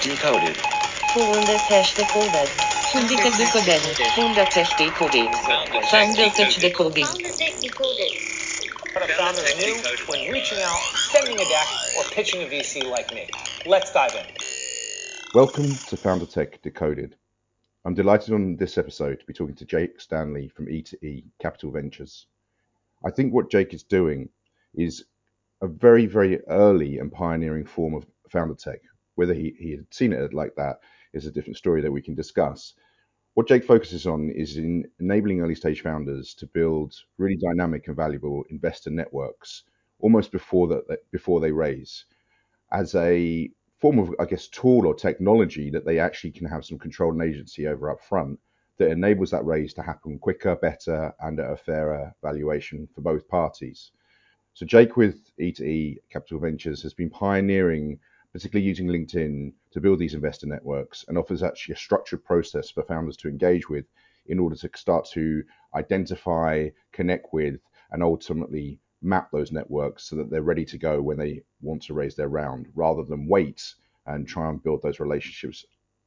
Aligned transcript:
Decoded. 0.00 0.56
Founder 1.12 1.58
Tech 1.66 1.86
Decoded. 1.96 2.48
Syndical 2.92 3.32
Decoded. 3.32 3.82
Founder 4.14 4.44
Tech 4.44 4.76
Decoded. 4.78 5.34
Founder 5.90 6.30
Tech 6.30 6.54
Decoded. 6.54 7.08
What 8.92 9.10
a 9.10 9.14
founder 9.14 9.42
knew 9.58 9.74
when 10.06 10.32
reaching 10.32 10.58
out, 10.62 10.78
sending 11.10 11.34
a 11.34 11.44
deck, 11.44 11.66
or 11.96 12.04
pitching 12.12 12.42
a 12.42 12.46
VC 12.46 12.88
like 12.88 13.12
me. 13.12 13.28
Let's 13.66 13.92
dive 13.92 14.14
in. 14.14 14.24
Welcome 15.34 15.66
to 15.88 15.96
Founder 15.96 16.26
Tech 16.26 16.62
Decoded. 16.62 17.16
I'm 17.84 17.94
delighted 17.94 18.34
on 18.34 18.54
this 18.54 18.78
episode 18.78 19.18
to 19.18 19.26
be 19.26 19.32
talking 19.32 19.56
to 19.56 19.64
Jake 19.64 20.00
Stanley 20.00 20.46
from 20.46 20.66
E2E 20.66 21.24
Capital 21.40 21.72
Ventures. 21.72 22.26
I 23.04 23.10
think 23.10 23.34
what 23.34 23.50
Jake 23.50 23.74
is 23.74 23.82
doing 23.82 24.28
is 24.74 25.06
a 25.60 25.66
very, 25.66 26.06
very 26.06 26.40
early 26.46 26.98
and 26.98 27.10
pioneering 27.10 27.64
form 27.66 27.94
of 27.94 28.06
founder 28.28 28.54
tech. 28.54 28.80
Whether 29.18 29.34
he, 29.34 29.54
he 29.58 29.72
had 29.72 29.86
seen 29.90 30.12
it 30.12 30.32
like 30.32 30.54
that 30.54 30.78
is 31.12 31.26
a 31.26 31.32
different 31.32 31.56
story 31.56 31.82
that 31.82 31.90
we 31.90 32.00
can 32.00 32.14
discuss. 32.14 32.74
What 33.34 33.48
Jake 33.48 33.64
focuses 33.64 34.06
on 34.06 34.30
is 34.30 34.56
in 34.56 34.84
enabling 35.00 35.40
early 35.40 35.56
stage 35.56 35.82
founders 35.82 36.34
to 36.34 36.46
build 36.46 36.94
really 37.18 37.36
dynamic 37.36 37.88
and 37.88 37.96
valuable 37.96 38.44
investor 38.50 38.90
networks 38.90 39.64
almost 39.98 40.30
before 40.30 40.68
that 40.68 41.10
before 41.10 41.40
they 41.40 41.50
raise 41.50 42.04
as 42.70 42.94
a 42.94 43.50
form 43.80 43.98
of 43.98 44.14
I 44.20 44.24
guess 44.24 44.46
tool 44.48 44.86
or 44.86 44.94
technology 44.94 45.68
that 45.70 45.84
they 45.84 45.98
actually 45.98 46.32
can 46.32 46.46
have 46.46 46.64
some 46.64 46.78
control 46.78 47.12
and 47.12 47.22
agency 47.22 47.66
over 47.66 47.90
up 47.90 48.00
front 48.00 48.38
that 48.76 48.90
enables 48.90 49.32
that 49.32 49.44
raise 49.44 49.74
to 49.74 49.82
happen 49.82 50.18
quicker, 50.18 50.54
better, 50.54 51.12
and 51.20 51.40
at 51.40 51.50
a 51.50 51.56
fairer 51.56 52.14
valuation 52.22 52.88
for 52.94 53.00
both 53.00 53.26
parties. 53.26 53.90
So 54.54 54.66
Jake 54.66 54.96
with 54.96 55.30
E2E 55.38 55.98
Capital 56.10 56.38
Ventures 56.38 56.82
has 56.82 56.94
been 56.94 57.10
pioneering, 57.10 57.98
particularly 58.32 58.66
using 58.66 58.86
LinkedIn 58.86 59.52
to 59.70 59.80
build 59.80 59.98
these 59.98 60.14
investor 60.14 60.46
networks 60.46 61.04
and 61.08 61.16
offers 61.16 61.42
actually 61.42 61.74
a 61.74 61.78
structured 61.78 62.24
process 62.24 62.70
for 62.70 62.82
founders 62.82 63.16
to 63.16 63.28
engage 63.28 63.68
with 63.68 63.86
in 64.26 64.38
order 64.38 64.56
to 64.56 64.70
start 64.76 65.08
to 65.12 65.42
identify, 65.74 66.68
connect 66.92 67.32
with, 67.32 67.60
and 67.90 68.02
ultimately 68.02 68.78
map 69.00 69.30
those 69.30 69.52
networks 69.52 70.04
so 70.04 70.16
that 70.16 70.28
they're 70.30 70.42
ready 70.42 70.64
to 70.64 70.76
go 70.76 71.00
when 71.00 71.16
they 71.16 71.40
want 71.62 71.82
to 71.82 71.94
raise 71.94 72.14
their 72.16 72.28
round 72.28 72.66
rather 72.74 73.02
than 73.04 73.28
wait 73.28 73.74
and 74.06 74.26
try 74.26 74.48
and 74.48 74.62
build 74.62 74.82
those 74.82 75.00
relationships 75.00 75.64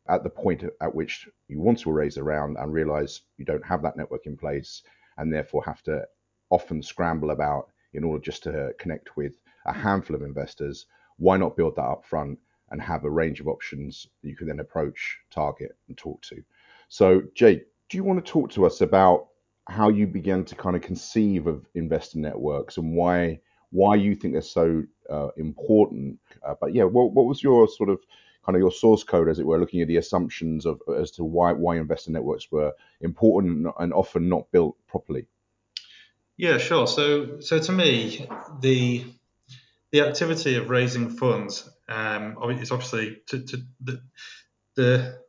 at 0.10 0.24
the 0.24 0.30
point 0.30 0.64
at 0.82 0.94
which 0.94 1.28
you 1.48 1.60
want 1.60 1.80
to 1.80 1.92
raise 1.92 2.18
a 2.18 2.24
round 2.24 2.58
and 2.58 2.74
realize 2.74 3.22
you 3.38 3.46
don't 3.46 3.66
have 3.66 3.82
that 3.82 3.96
network 3.96 4.26
in 4.26 4.36
place 4.36 4.84
and 5.18 5.32
therefore 5.32 5.64
have 5.64 5.82
to 5.82 6.06
often 6.50 6.82
scramble 6.82 7.32
about 7.32 7.70
in 7.94 8.04
order 8.04 8.22
just 8.22 8.44
to 8.44 8.74
connect 8.80 9.16
with 9.16 9.36
a 9.66 9.74
handful 9.74 10.16
of 10.16 10.22
investors, 10.22 10.86
why 11.22 11.38
not 11.38 11.56
build 11.56 11.76
that 11.76 11.84
up 11.84 12.04
front 12.04 12.40
and 12.72 12.82
have 12.82 13.06
a 13.06 13.10
range 13.10 13.40
of 13.40 13.48
options 13.48 14.08
that 14.22 14.30
you 14.30 14.36
can 14.36 14.48
then 14.48 14.60
approach, 14.60 15.20
target, 15.30 15.78
and 15.88 15.96
talk 15.96 16.22
to? 16.24 16.44
So, 16.90 17.22
Jake, 17.36 17.68
do 17.90 17.98
you 17.98 18.04
want 18.04 18.26
to 18.26 18.32
talk 18.32 18.50
to 18.52 18.66
us 18.66 18.82
about 18.82 19.28
how 19.68 19.90
you 19.90 20.08
began 20.08 20.44
to 20.46 20.56
kind 20.56 20.76
of 20.76 20.82
conceive 20.82 21.46
of 21.46 21.66
investor 21.76 22.20
networks 22.20 22.78
and 22.78 22.94
why 22.94 23.40
why 23.70 23.96
you 23.96 24.16
think 24.16 24.34
they're 24.34 24.42
so 24.42 24.84
uh, 25.10 25.30
important? 25.38 26.20
Uh, 26.46 26.56
but 26.60 26.74
yeah, 26.74 26.84
what, 26.84 27.14
what 27.14 27.28
was 27.28 27.42
your 27.42 27.68
sort 27.68 27.90
of 27.90 28.00
kind 28.46 28.56
of 28.56 28.60
your 28.60 28.72
source 28.72 29.04
code, 29.04 29.30
as 29.30 29.38
it 29.38 29.46
were, 29.46 29.60
looking 29.60 29.82
at 29.82 29.88
the 29.88 29.98
assumptions 29.98 30.66
of 30.66 30.82
as 30.98 31.12
to 31.12 31.24
why 31.24 31.54
why 31.54 31.78
investor 31.78 32.12
networks 32.12 32.52
were 32.52 32.74
important 33.00 33.68
and 33.80 33.94
often 33.94 34.28
not 34.28 34.52
built 34.52 34.76
properly? 34.88 35.28
Yeah, 36.36 36.58
sure. 36.58 36.88
So, 36.88 37.40
so 37.40 37.60
to 37.60 37.72
me, 37.72 38.28
the 38.62 39.06
the 39.92 40.02
activity 40.02 40.56
of 40.56 40.70
raising 40.70 41.10
funds 41.10 41.70
um, 41.90 42.38
is 42.52 42.72
obviously 42.72 43.18
to, 43.28 43.44
to 43.44 43.58
the, 43.82 44.02
the 44.76 45.20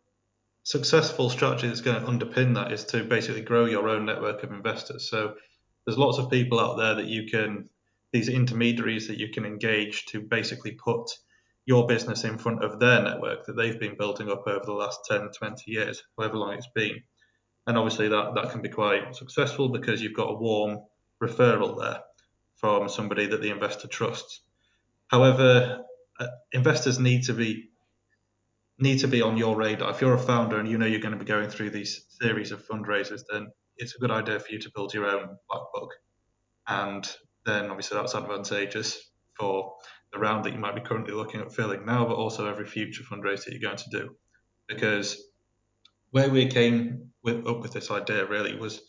successful 0.63 1.31
strategy 1.31 1.67
that's 1.67 1.81
going 1.81 2.01
to 2.01 2.09
underpin 2.09 2.55
that 2.55 2.73
is 2.73 2.85
to 2.85 3.03
basically 3.05 3.43
grow 3.43 3.65
your 3.65 3.89
own 3.89 4.07
network 4.07 4.43
of 4.43 4.53
investors. 4.53 5.09
So, 5.11 5.35
there's 5.85 5.99
lots 5.99 6.19
of 6.19 6.31
people 6.31 6.61
out 6.61 6.77
there 6.77 6.95
that 6.95 7.07
you 7.07 7.27
can 7.27 7.69
these 8.13 8.29
intermediaries 8.29 9.09
that 9.09 9.19
you 9.19 9.31
can 9.31 9.45
engage 9.45 10.05
to 10.07 10.21
basically 10.21 10.73
put 10.73 11.11
your 11.65 11.87
business 11.87 12.25
in 12.25 12.39
front 12.39 12.63
of 12.63 12.79
their 12.79 13.03
network 13.03 13.47
that 13.47 13.55
they've 13.55 13.81
been 13.81 13.97
building 13.97 14.31
up 14.31 14.47
over 14.47 14.65
the 14.65 14.73
last 14.73 15.01
10, 15.09 15.31
20 15.37 15.71
years, 15.71 16.03
however 16.19 16.37
long 16.37 16.53
it's 16.55 16.69
been. 16.75 17.03
And 17.67 17.79
obviously 17.79 18.09
that, 18.09 18.35
that 18.35 18.51
can 18.51 18.61
be 18.61 18.69
quite 18.69 19.15
successful 19.15 19.69
because 19.69 20.03
you've 20.03 20.17
got 20.17 20.31
a 20.31 20.35
warm 20.35 20.81
referral 21.23 21.81
there 21.81 22.01
from 22.57 22.89
somebody 22.89 23.27
that 23.27 23.41
the 23.41 23.51
investor 23.51 23.89
trusts. 23.89 24.43
However, 25.13 25.85
uh, 26.19 26.27
investors 26.53 26.99
need 26.99 27.25
to 27.25 27.35
be 27.35 27.69
need 28.79 29.01
to 29.01 29.09
be 29.09 29.23
on 29.23 29.37
your 29.37 29.55
radar. 29.55 29.91
If 29.91 30.01
you're 30.01 30.15
a 30.15 30.19
founder 30.19 30.59
and 30.59 30.69
you 30.69 30.79
know 30.79 30.87
you're 30.87 31.01
going 31.01 31.13
to 31.13 31.19
be 31.19 31.27
going 31.27 31.51
through 31.51 31.71
these 31.71 32.07
series 32.21 32.51
of 32.51 32.67
fundraisers, 32.67 33.21
then 33.31 33.53
it's 33.77 33.95
a 33.95 33.99
good 33.99 34.11
idea 34.11 34.41
for 34.41 34.51
you 34.51 34.59
to 34.59 34.71
build 34.75 34.95
your 34.95 35.07
own 35.07 35.37
black 35.49 35.63
book. 35.75 35.91
And 36.67 37.09
then 37.45 37.67
obviously 37.67 37.99
that's 37.99 38.15
advantageous 38.15 38.99
for 39.39 39.75
the 40.13 40.19
round 40.19 40.45
that 40.45 40.53
you 40.53 40.59
might 40.59 40.75
be 40.75 40.81
currently 40.81 41.15
looking 41.15 41.41
at 41.41 41.55
filling 41.55 41.85
now, 41.87 42.07
but 42.07 42.17
also 42.17 42.49
every 42.49 42.67
future 42.67 43.05
fundraiser 43.05 43.51
you're 43.51 43.61
going 43.61 43.77
to 43.77 43.91
do. 43.91 44.17
Because 44.67 45.23
where 46.11 46.31
we 46.31 46.47
came 46.47 47.11
with, 47.23 47.47
up 47.47 47.61
with 47.61 47.73
this 47.73 47.91
idea 47.91 48.27
really 48.27 48.57
was 48.57 48.81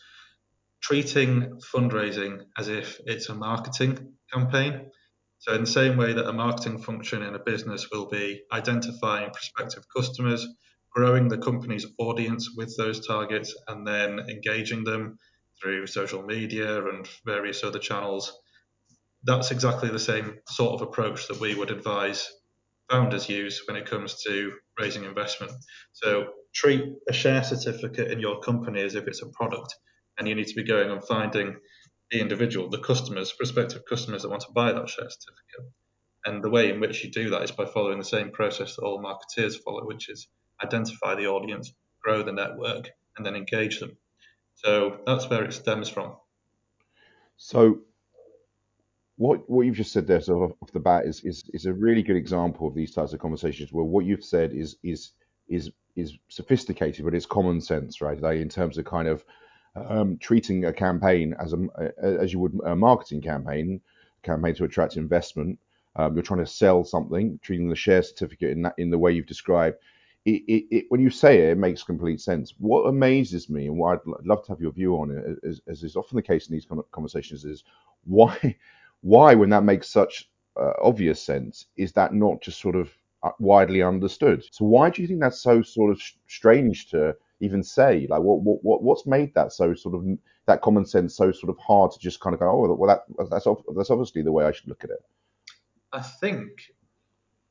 treating 0.82 1.60
fundraising 1.74 2.42
as 2.58 2.68
if 2.68 3.00
it's 3.06 3.30
a 3.30 3.36
marketing 3.36 4.16
campaign. 4.32 4.90
So, 5.44 5.54
in 5.54 5.66
the 5.66 5.68
same 5.68 5.98
way 5.98 6.14
that 6.14 6.30
a 6.30 6.32
marketing 6.32 6.78
function 6.78 7.22
in 7.22 7.36
a 7.36 7.40
business 7.40 7.92
will 7.92 8.06
be 8.06 8.44
identifying 8.50 9.30
prospective 9.30 9.84
customers, 9.94 10.48
growing 10.90 11.28
the 11.28 11.38
company's 11.38 11.86
audience 12.00 12.52
with 12.56 12.74
those 12.78 13.06
targets, 13.06 13.54
and 13.68 13.86
then 13.86 14.20
engaging 14.20 14.86
them 14.86 15.20
through 15.62 15.88
social 15.88 16.24
media 16.24 16.88
and 16.88 17.10
various 17.26 17.62
other 17.62 17.78
channels, 17.78 18.32
that's 19.26 19.52
exactly 19.52 19.90
the 19.90 20.00
same 20.00 20.40
sort 20.48 20.76
of 20.76 20.88
approach 20.88 21.28
that 21.28 21.42
we 21.42 21.56
would 21.56 21.72
advise 21.72 22.32
founders 22.90 23.28
use 23.28 23.64
when 23.68 23.76
it 23.76 23.86
comes 23.86 24.24
to 24.24 24.54
raising 24.80 25.04
investment. 25.04 25.52
So, 25.92 26.28
treat 26.54 26.86
a 27.10 27.12
share 27.12 27.44
certificate 27.44 28.12
in 28.12 28.22
your 28.22 28.40
company 28.40 28.82
as 28.82 28.96
if 28.96 29.08
it's 29.08 29.22
a 29.22 29.28
product 29.28 29.76
and 30.18 30.26
you 30.26 30.36
need 30.36 30.48
to 30.48 30.56
be 30.56 30.64
going 30.64 30.90
and 30.90 31.04
finding 31.04 31.58
the 32.14 32.22
individual, 32.22 32.70
the 32.70 32.78
customers, 32.78 33.34
prospective 33.34 33.84
customers 33.90 34.22
that 34.22 34.30
want 34.30 34.44
to 34.44 34.52
buy 34.52 34.72
that 34.72 34.88
share 34.88 35.10
certificate. 35.10 35.74
And 36.26 36.44
the 36.44 36.50
way 36.50 36.70
in 36.70 36.80
which 36.80 37.04
you 37.04 37.10
do 37.10 37.32
that 37.32 37.42
is 37.42 37.52
by 37.52 37.66
following 37.66 37.98
the 37.98 38.06
same 38.06 38.30
process 38.30 38.76
that 38.76 38.84
all 38.84 39.02
marketeers 39.02 39.56
follow, 39.60 39.84
which 39.86 40.10
is 40.10 40.28
identify 40.64 41.16
the 41.16 41.28
audience, 41.28 41.74
grow 42.02 42.22
the 42.22 42.32
network, 42.32 42.92
and 43.18 43.26
then 43.26 43.36
engage 43.36 43.80
them. 43.80 43.98
So 44.54 45.00
that's 45.08 45.28
where 45.28 45.44
it 45.44 45.54
stems 45.54 45.90
from. 45.90 46.16
So 47.38 47.80
what 49.16 49.50
what 49.50 49.66
you've 49.66 49.76
just 49.76 49.92
said 49.92 50.08
there 50.08 50.22
so 50.22 50.56
off 50.62 50.72
the 50.72 50.80
bat 50.80 51.06
is, 51.06 51.24
is 51.24 51.44
is 51.54 51.66
a 51.66 51.74
really 51.74 52.04
good 52.04 52.16
example 52.16 52.68
of 52.68 52.76
these 52.76 52.94
types 52.94 53.14
of 53.14 53.20
conversations 53.20 53.72
where 53.72 53.84
what 53.84 54.06
you've 54.06 54.24
said 54.24 54.54
is 54.54 54.78
is 54.84 55.12
is 55.48 55.72
is 55.96 56.18
sophisticated 56.30 57.06
but 57.06 57.14
it's 57.14 57.26
common 57.28 57.62
sense 57.62 58.02
right 58.02 58.20
like 58.22 58.40
in 58.40 58.50
terms 58.50 58.78
of 58.78 58.86
kind 58.86 59.08
of 59.08 59.24
um, 59.76 60.18
treating 60.18 60.66
a 60.66 60.74
campaign 60.74 61.36
as 61.40 61.54
a 61.54 61.94
as 62.02 62.32
you 62.34 62.40
would 62.40 62.60
a 62.66 62.76
marketing 62.76 63.22
campaign, 63.22 63.82
campaign 64.22 64.56
to 64.56 64.66
attract 64.66 64.98
investment. 64.98 65.60
Um, 65.96 66.16
you're 66.16 66.24
trying 66.24 66.44
to 66.44 66.52
sell 66.52 66.84
something, 66.84 67.40
treating 67.44 67.70
the 67.70 67.76
share 67.76 68.02
certificate 68.02 68.52
in 68.52 68.64
that 68.64 68.74
in 68.78 68.90
the 68.90 68.98
way 68.98 69.12
you've 69.12 69.26
described. 69.26 69.78
It, 70.26 70.42
it, 70.48 70.76
it, 70.76 70.86
when 70.88 71.02
you 71.02 71.10
say 71.10 71.40
it, 71.40 71.52
it 71.52 71.58
makes 71.58 71.84
complete 71.84 72.22
sense. 72.22 72.54
What 72.58 72.84
amazes 72.84 73.50
me, 73.50 73.68
and 73.68 73.78
what 73.78 74.02
I'd 74.08 74.26
love 74.26 74.46
to 74.46 74.54
have 74.54 74.62
your 74.62 74.72
view 74.72 74.96
on 74.96 75.12
it, 75.12 75.60
as, 75.68 75.84
is 75.84 75.98
often 75.98 76.16
the 76.16 76.22
case 76.22 76.48
in 76.48 76.54
these 76.54 76.66
conversations, 76.92 77.44
is 77.44 77.64
why, 78.06 78.56
why 79.02 79.36
when 79.36 79.50
that 79.50 79.66
makes 79.66 79.90
such 79.90 80.30
uh, 80.56 80.72
obvious 80.82 81.22
sense, 81.22 81.66
is 81.76 81.92
that 81.94 82.14
not 82.14 82.42
just 82.42 82.62
sort 82.62 82.76
of 82.76 82.90
uh, 83.24 83.32
widely 83.40 83.82
understood? 83.82 84.46
So 84.50 84.64
why 84.64 84.90
do 84.90 85.02
you 85.02 85.10
think 85.10 85.20
that's 85.20 85.42
so 85.42 85.62
sort 85.62 85.92
of 85.92 86.02
strange 86.28 86.90
to 86.92 87.16
even 87.44 87.64
say? 87.64 88.08
Like, 88.10 88.22
what, 88.22 88.42
what, 88.42 88.64
what 88.64 88.84
what's 88.84 89.06
made 89.06 89.34
that 89.36 89.54
so 89.54 89.74
sort 89.74 89.96
of 89.96 90.06
that 90.46 90.62
common 90.62 90.86
sense 90.86 91.16
so 91.16 91.32
sort 91.32 91.50
of 91.50 91.58
hard 91.60 91.92
to 91.92 92.00
just 92.00 92.20
kind 92.20 92.34
of 92.34 92.40
go, 92.40 92.50
oh, 92.50 92.74
well, 92.74 92.88
that, 92.88 93.30
that's 93.30 93.48
that's 93.76 93.90
obviously 93.90 94.22
the 94.22 94.32
way 94.32 94.46
I 94.46 94.52
should 94.52 94.68
look 94.68 94.84
at 94.84 94.90
it. 94.90 95.04
I 95.92 96.02
think 96.02 96.50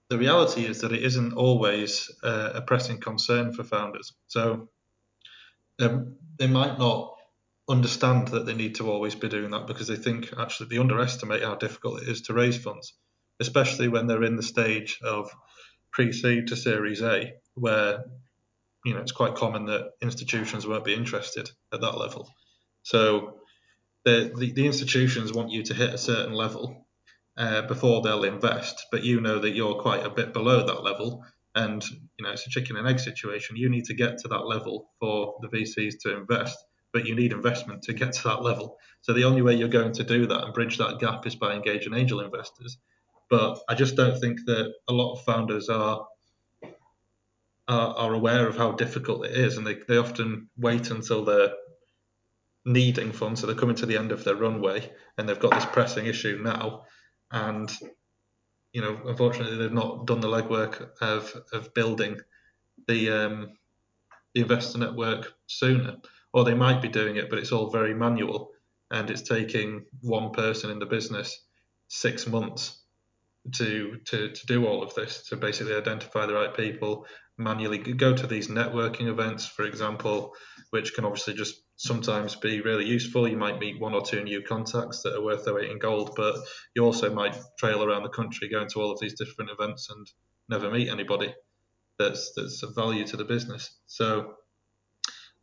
the 0.08 0.18
reality 0.18 0.66
is 0.66 0.80
that 0.80 0.92
it 0.92 1.02
isn't 1.02 1.34
always 1.34 2.10
uh, 2.22 2.50
a 2.54 2.62
pressing 2.62 2.98
concern 2.98 3.52
for 3.52 3.64
founders. 3.64 4.12
So 4.26 4.68
um, 5.80 6.16
they 6.38 6.48
might 6.48 6.78
not 6.78 7.14
understand 7.68 8.28
that 8.28 8.44
they 8.44 8.54
need 8.54 8.74
to 8.74 8.90
always 8.90 9.14
be 9.14 9.28
doing 9.28 9.52
that 9.52 9.66
because 9.66 9.86
they 9.86 9.96
think 9.96 10.32
actually 10.38 10.68
they 10.68 10.78
underestimate 10.78 11.42
how 11.42 11.54
difficult 11.54 12.02
it 12.02 12.08
is 12.08 12.22
to 12.22 12.34
raise 12.34 12.58
funds, 12.58 12.92
especially 13.40 13.88
when 13.88 14.06
they're 14.06 14.24
in 14.24 14.36
the 14.36 14.42
stage 14.42 14.98
of 15.02 15.30
pre-seed 15.92 16.48
to 16.48 16.56
Series 16.56 17.02
A, 17.02 17.34
where 17.54 18.04
you 18.84 18.94
know, 18.94 19.00
it's 19.00 19.12
quite 19.12 19.34
common 19.34 19.66
that 19.66 19.92
institutions 20.00 20.66
won't 20.66 20.84
be 20.84 20.94
interested 20.94 21.50
at 21.72 21.80
that 21.80 21.98
level. 21.98 22.28
So 22.82 23.38
the, 24.04 24.32
the, 24.36 24.52
the 24.52 24.66
institutions 24.66 25.32
want 25.32 25.50
you 25.50 25.62
to 25.64 25.74
hit 25.74 25.94
a 25.94 25.98
certain 25.98 26.34
level 26.34 26.86
uh, 27.36 27.62
before 27.62 28.02
they'll 28.02 28.24
invest, 28.24 28.86
but 28.90 29.04
you 29.04 29.20
know 29.20 29.38
that 29.38 29.50
you're 29.50 29.80
quite 29.80 30.04
a 30.04 30.10
bit 30.10 30.32
below 30.32 30.66
that 30.66 30.82
level. 30.82 31.24
And 31.54 31.84
you 31.90 32.24
know, 32.24 32.30
it's 32.30 32.46
a 32.46 32.50
chicken 32.50 32.76
and 32.76 32.88
egg 32.88 32.98
situation. 32.98 33.56
You 33.56 33.68
need 33.68 33.84
to 33.86 33.94
get 33.94 34.18
to 34.18 34.28
that 34.28 34.46
level 34.46 34.90
for 34.98 35.34
the 35.42 35.48
VCs 35.48 35.94
to 36.02 36.16
invest, 36.16 36.56
but 36.92 37.06
you 37.06 37.14
need 37.14 37.32
investment 37.32 37.82
to 37.82 37.92
get 37.92 38.12
to 38.14 38.22
that 38.24 38.42
level. 38.42 38.78
So 39.02 39.12
the 39.12 39.24
only 39.24 39.42
way 39.42 39.54
you're 39.54 39.68
going 39.68 39.92
to 39.92 40.04
do 40.04 40.26
that 40.26 40.44
and 40.44 40.54
bridge 40.54 40.78
that 40.78 40.98
gap 40.98 41.26
is 41.26 41.36
by 41.36 41.54
engaging 41.54 41.94
angel 41.94 42.20
investors. 42.20 42.78
But 43.30 43.60
I 43.68 43.74
just 43.74 43.96
don't 43.96 44.18
think 44.20 44.40
that 44.46 44.72
a 44.88 44.92
lot 44.92 45.14
of 45.14 45.24
founders 45.24 45.68
are 45.68 46.06
are, 47.72 47.94
are 47.96 48.14
aware 48.14 48.46
of 48.46 48.56
how 48.56 48.72
difficult 48.72 49.24
it 49.26 49.32
is, 49.32 49.56
and 49.56 49.66
they, 49.66 49.76
they 49.88 49.96
often 49.96 50.48
wait 50.56 50.90
until 50.90 51.24
they're 51.24 51.52
needing 52.64 53.12
funds, 53.12 53.40
so 53.40 53.46
they're 53.46 53.56
coming 53.56 53.76
to 53.76 53.86
the 53.86 53.96
end 53.96 54.12
of 54.12 54.24
their 54.24 54.36
runway, 54.36 54.90
and 55.16 55.28
they've 55.28 55.40
got 55.40 55.54
this 55.54 55.66
pressing 55.66 56.06
issue 56.06 56.40
now, 56.42 56.84
and 57.30 57.72
you 58.72 58.80
know, 58.80 58.98
unfortunately, 59.06 59.58
they've 59.58 59.72
not 59.72 60.06
done 60.06 60.20
the 60.20 60.28
legwork 60.28 60.88
of 61.00 61.34
of 61.52 61.74
building 61.74 62.18
the 62.88 63.10
um, 63.10 63.58
the 64.34 64.42
investor 64.42 64.78
network 64.78 65.32
sooner, 65.46 65.96
or 66.32 66.44
they 66.44 66.54
might 66.54 66.80
be 66.80 66.88
doing 66.88 67.16
it, 67.16 67.28
but 67.28 67.38
it's 67.38 67.52
all 67.52 67.70
very 67.70 67.94
manual, 67.94 68.50
and 68.90 69.10
it's 69.10 69.22
taking 69.22 69.84
one 70.00 70.30
person 70.32 70.70
in 70.70 70.78
the 70.78 70.86
business 70.86 71.38
six 71.88 72.26
months 72.26 72.82
to 73.50 73.98
to 74.06 74.30
to 74.30 74.46
do 74.46 74.66
all 74.66 74.82
of 74.82 74.94
this 74.94 75.28
to 75.28 75.36
basically 75.36 75.74
identify 75.74 76.26
the 76.26 76.34
right 76.34 76.54
people 76.56 77.06
manually 77.38 77.78
go 77.78 78.14
to 78.14 78.26
these 78.26 78.48
networking 78.48 79.08
events 79.08 79.46
for 79.46 79.64
example 79.64 80.32
which 80.70 80.94
can 80.94 81.04
obviously 81.04 81.34
just 81.34 81.62
sometimes 81.76 82.36
be 82.36 82.60
really 82.60 82.86
useful. 82.86 83.26
You 83.26 83.36
might 83.36 83.58
meet 83.58 83.80
one 83.80 83.94
or 83.94 84.02
two 84.02 84.22
new 84.22 84.42
contacts 84.42 85.02
that 85.02 85.14
are 85.14 85.22
worth 85.22 85.44
their 85.44 85.54
weight 85.54 85.70
in 85.70 85.78
gold 85.78 86.14
but 86.16 86.36
you 86.74 86.84
also 86.84 87.12
might 87.12 87.36
trail 87.58 87.82
around 87.82 88.04
the 88.04 88.08
country 88.08 88.48
going 88.48 88.68
to 88.68 88.80
all 88.80 88.92
of 88.92 89.00
these 89.00 89.18
different 89.18 89.50
events 89.50 89.90
and 89.90 90.06
never 90.48 90.70
meet 90.70 90.88
anybody 90.88 91.34
that's 91.98 92.32
that's 92.36 92.62
of 92.62 92.74
value 92.74 93.06
to 93.06 93.16
the 93.16 93.24
business. 93.24 93.78
So 93.86 94.34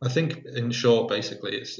i 0.02 0.08
think 0.08 0.44
in 0.56 0.70
short 0.70 1.10
basically 1.10 1.54
it's 1.56 1.78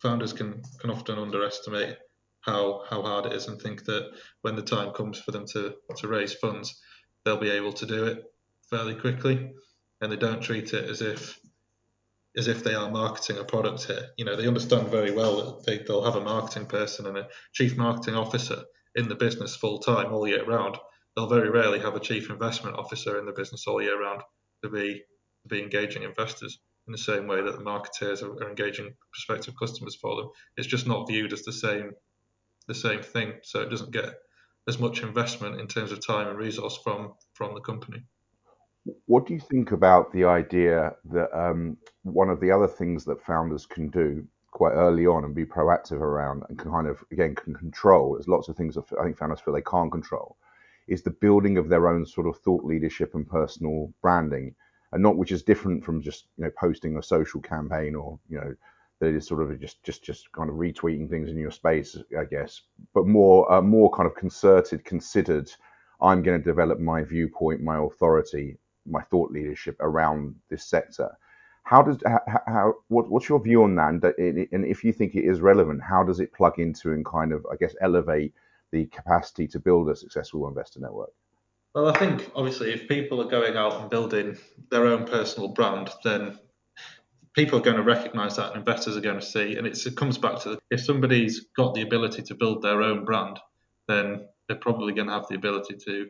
founders 0.00 0.32
can 0.32 0.62
can 0.80 0.90
often 0.90 1.18
underestimate 1.18 1.96
how 2.40 2.82
how 2.90 3.02
hard 3.02 3.26
it 3.26 3.32
is 3.32 3.46
and 3.46 3.60
think 3.60 3.84
that 3.84 4.10
when 4.42 4.56
the 4.56 4.62
time 4.62 4.92
comes 4.92 5.18
for 5.20 5.30
them 5.30 5.46
to 5.46 5.74
to 5.96 6.08
raise 6.08 6.34
funds, 6.34 6.80
they'll 7.24 7.36
be 7.36 7.50
able 7.50 7.72
to 7.72 7.86
do 7.86 8.04
it 8.04 8.24
fairly 8.72 8.94
quickly, 8.94 9.52
and 10.00 10.10
they 10.10 10.16
don't 10.16 10.42
treat 10.42 10.72
it 10.72 10.88
as 10.88 11.02
if 11.02 11.38
as 12.34 12.48
if 12.48 12.64
they 12.64 12.72
are 12.72 12.90
marketing 12.90 13.36
a 13.36 13.44
product 13.44 13.84
here. 13.84 14.08
You 14.16 14.24
know, 14.24 14.36
they 14.36 14.48
understand 14.48 14.88
very 14.88 15.10
well 15.10 15.36
that 15.36 15.66
they, 15.66 15.84
they'll 15.84 16.02
have 16.02 16.16
a 16.16 16.24
marketing 16.24 16.64
person 16.64 17.06
and 17.06 17.18
a 17.18 17.28
chief 17.52 17.76
marketing 17.76 18.14
officer 18.14 18.62
in 18.94 19.08
the 19.08 19.14
business 19.14 19.54
full 19.54 19.78
time 19.80 20.14
all 20.14 20.26
year 20.26 20.44
round. 20.46 20.78
They'll 21.14 21.28
very 21.28 21.50
rarely 21.50 21.80
have 21.80 21.94
a 21.94 22.00
chief 22.00 22.30
investment 22.30 22.76
officer 22.76 23.18
in 23.18 23.26
the 23.26 23.32
business 23.32 23.66
all 23.66 23.82
year 23.82 24.00
round 24.00 24.22
to 24.62 24.70
be 24.70 25.02
to 25.42 25.48
be 25.48 25.62
engaging 25.62 26.04
investors 26.04 26.58
in 26.86 26.92
the 26.92 26.98
same 26.98 27.26
way 27.26 27.42
that 27.42 27.58
the 27.58 27.64
marketers 27.64 28.22
are, 28.22 28.32
are 28.32 28.48
engaging 28.48 28.94
prospective 29.12 29.54
customers 29.58 29.96
for 29.96 30.16
them. 30.16 30.30
It's 30.56 30.66
just 30.66 30.86
not 30.86 31.06
viewed 31.06 31.34
as 31.34 31.42
the 31.42 31.52
same 31.52 31.92
the 32.66 32.74
same 32.74 33.02
thing. 33.02 33.34
So 33.42 33.60
it 33.60 33.68
doesn't 33.68 33.90
get 33.90 34.14
as 34.66 34.78
much 34.78 35.02
investment 35.02 35.60
in 35.60 35.66
terms 35.66 35.92
of 35.92 36.04
time 36.04 36.28
and 36.28 36.38
resource 36.38 36.78
from 36.82 37.12
from 37.34 37.52
the 37.52 37.60
company. 37.60 38.02
What 39.06 39.26
do 39.26 39.34
you 39.34 39.40
think 39.40 39.70
about 39.72 40.12
the 40.12 40.24
idea 40.24 40.96
that 41.04 41.32
um, 41.38 41.76
one 42.02 42.28
of 42.30 42.40
the 42.40 42.50
other 42.50 42.66
things 42.66 43.04
that 43.04 43.22
founders 43.24 43.64
can 43.66 43.88
do 43.88 44.26
quite 44.50 44.72
early 44.72 45.06
on 45.06 45.24
and 45.24 45.34
be 45.34 45.44
proactive 45.44 46.00
around 46.00 46.42
and 46.48 46.58
can 46.58 46.70
kind 46.70 46.88
of 46.88 47.04
again 47.12 47.34
can 47.34 47.54
control? 47.54 48.14
There's 48.14 48.26
lots 48.28 48.48
of 48.48 48.56
things 48.56 48.74
that 48.74 48.84
I 48.98 49.04
think 49.04 49.18
founders 49.18 49.40
feel 49.40 49.54
they 49.54 49.62
can't 49.62 49.92
control. 49.92 50.36
Is 50.88 51.02
the 51.02 51.10
building 51.10 51.58
of 51.58 51.68
their 51.68 51.88
own 51.88 52.04
sort 52.06 52.26
of 52.26 52.38
thought 52.38 52.64
leadership 52.64 53.14
and 53.14 53.28
personal 53.28 53.92
branding, 54.02 54.54
and 54.90 55.02
not 55.02 55.16
which 55.16 55.30
is 55.30 55.44
different 55.44 55.84
from 55.84 56.02
just 56.02 56.26
you 56.36 56.44
know 56.44 56.50
posting 56.58 56.96
a 56.96 57.02
social 57.02 57.40
campaign 57.40 57.94
or 57.94 58.18
you 58.28 58.38
know 58.38 58.54
that 58.98 59.14
is 59.14 59.26
sort 59.28 59.42
of 59.42 59.60
just 59.60 59.82
just 59.84 60.02
just 60.02 60.32
kind 60.32 60.50
of 60.50 60.56
retweeting 60.56 61.08
things 61.08 61.28
in 61.30 61.38
your 61.38 61.52
space, 61.52 61.96
I 62.18 62.24
guess, 62.24 62.60
but 62.94 63.06
more 63.06 63.50
uh, 63.52 63.62
more 63.62 63.90
kind 63.90 64.08
of 64.08 64.16
concerted, 64.16 64.84
considered. 64.84 65.52
I'm 66.00 66.22
going 66.24 66.36
to 66.36 66.44
develop 66.44 66.80
my 66.80 67.04
viewpoint, 67.04 67.60
my 67.62 67.78
authority, 67.78 68.58
my 68.86 69.02
thought 69.02 69.30
leadership 69.30 69.76
around 69.80 70.34
this 70.48 70.64
sector. 70.64 71.16
How 71.64 71.82
does 71.82 71.98
how, 72.46 72.74
what, 72.88 73.08
what's 73.08 73.28
your 73.28 73.40
view 73.40 73.62
on 73.62 73.76
that? 73.76 74.14
And, 74.18 74.48
and 74.50 74.64
if 74.64 74.82
you 74.82 74.92
think 74.92 75.14
it 75.14 75.24
is 75.24 75.40
relevant, 75.40 75.80
how 75.82 76.02
does 76.02 76.18
it 76.18 76.32
plug 76.32 76.58
into 76.58 76.92
and 76.92 77.04
kind 77.04 77.32
of 77.32 77.46
I 77.50 77.56
guess 77.56 77.74
elevate 77.80 78.34
the 78.72 78.86
capacity 78.86 79.46
to 79.48 79.60
build 79.60 79.88
a 79.88 79.96
successful 79.96 80.48
investor 80.48 80.80
network? 80.80 81.12
Well, 81.74 81.88
I 81.88 81.98
think 81.98 82.30
obviously 82.34 82.72
if 82.72 82.88
people 82.88 83.20
are 83.22 83.30
going 83.30 83.56
out 83.56 83.80
and 83.80 83.88
building 83.88 84.36
their 84.70 84.86
own 84.86 85.06
personal 85.06 85.48
brand, 85.48 85.90
then 86.04 86.38
people 87.34 87.58
are 87.58 87.62
going 87.62 87.76
to 87.76 87.82
recognize 87.82 88.36
that 88.36 88.48
and 88.48 88.58
investors 88.58 88.96
are 88.96 89.00
going 89.00 89.20
to 89.20 89.24
see. 89.24 89.56
And 89.56 89.66
it 89.66 89.96
comes 89.96 90.18
back 90.18 90.40
to 90.42 90.58
if 90.70 90.82
somebody's 90.82 91.46
got 91.56 91.74
the 91.74 91.82
ability 91.82 92.22
to 92.22 92.34
build 92.34 92.62
their 92.62 92.82
own 92.82 93.04
brand, 93.04 93.38
then 93.88 94.26
they're 94.48 94.56
probably 94.56 94.92
going 94.92 95.06
to 95.06 95.14
have 95.14 95.28
the 95.28 95.36
ability 95.36 95.76
to 95.86 96.08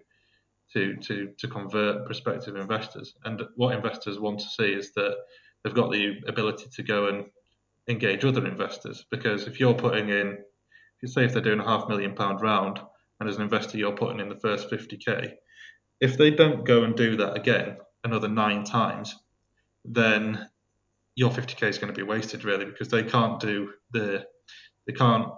to 0.73 0.97
to 0.97 1.31
to 1.39 1.49
convert 1.49 2.07
prospective 2.07 2.57
investors. 2.57 3.15
And 3.25 3.43
what 3.57 3.75
investors 3.75 4.19
want 4.19 4.41
to 4.41 4.49
see 4.49 4.73
is 4.73 4.93
that 4.95 5.17
they've 5.63 5.75
got 5.75 5.91
the 5.91 6.21
ability 6.27 6.67
to 6.75 6.83
go 6.83 7.09
and 7.09 7.27
engage 7.89 8.25
other 8.25 8.47
investors. 8.47 9.05
Because 9.11 9.47
if 9.47 9.61
you're 9.61 9.75
putting 9.75 10.09
in, 10.09 10.29
if 10.29 11.03
you 11.03 11.09
say 11.09 11.25
if 11.25 11.33
they're 11.33 11.43
doing 11.43 11.61
a 11.61 11.65
half 11.65 11.89
million 11.89 12.15
pound 12.15 12.41
round, 12.41 12.81
and 13.21 13.29
as 13.29 13.37
an 13.37 13.43
investor 13.43 13.79
you're 13.79 13.97
putting 13.97 14.21
in 14.21 14.29
the 14.29 14.41
first 14.41 14.71
50k, 14.71 15.33
if 16.01 16.17
they 16.17 16.31
don't 16.31 16.65
go 16.65 16.85
and 16.85 16.97
do 16.97 17.17
that 17.17 17.37
again 17.37 17.77
another 18.05 18.29
nine 18.29 18.65
times, 18.65 19.15
then 19.85 20.49
your 21.15 21.31
50k 21.31 21.69
is 21.69 21.79
going 21.79 21.93
to 21.93 21.97
be 21.97 22.07
wasted 22.07 22.45
really 22.45 22.65
because 22.65 22.89
they 22.89 23.03
can't 23.03 23.39
do 23.39 23.73
the 23.93 24.25
they 24.87 24.93
can't 24.93 25.29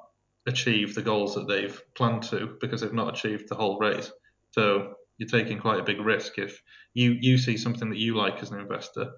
achieve 0.47 0.95
the 0.95 1.03
goals 1.03 1.35
that 1.35 1.49
they've 1.49 1.83
planned 1.95 2.23
to 2.23 2.57
because 2.61 2.81
they've 2.81 2.93
not 2.93 3.15
achieved 3.15 3.49
the 3.49 3.55
whole 3.55 3.79
raise. 3.79 4.11
So 4.53 4.95
you're 5.19 5.29
taking 5.29 5.59
quite 5.59 5.81
a 5.81 5.85
big 5.85 6.01
risk 6.01 6.39
if 6.39 6.61
you 6.93 7.17
you 7.21 7.39
see 7.39 7.57
something 7.57 7.91
that 7.91 7.99
you 7.99 8.17
like 8.17 8.43
as 8.43 8.51
an 8.51 8.61
investor, 8.61 9.11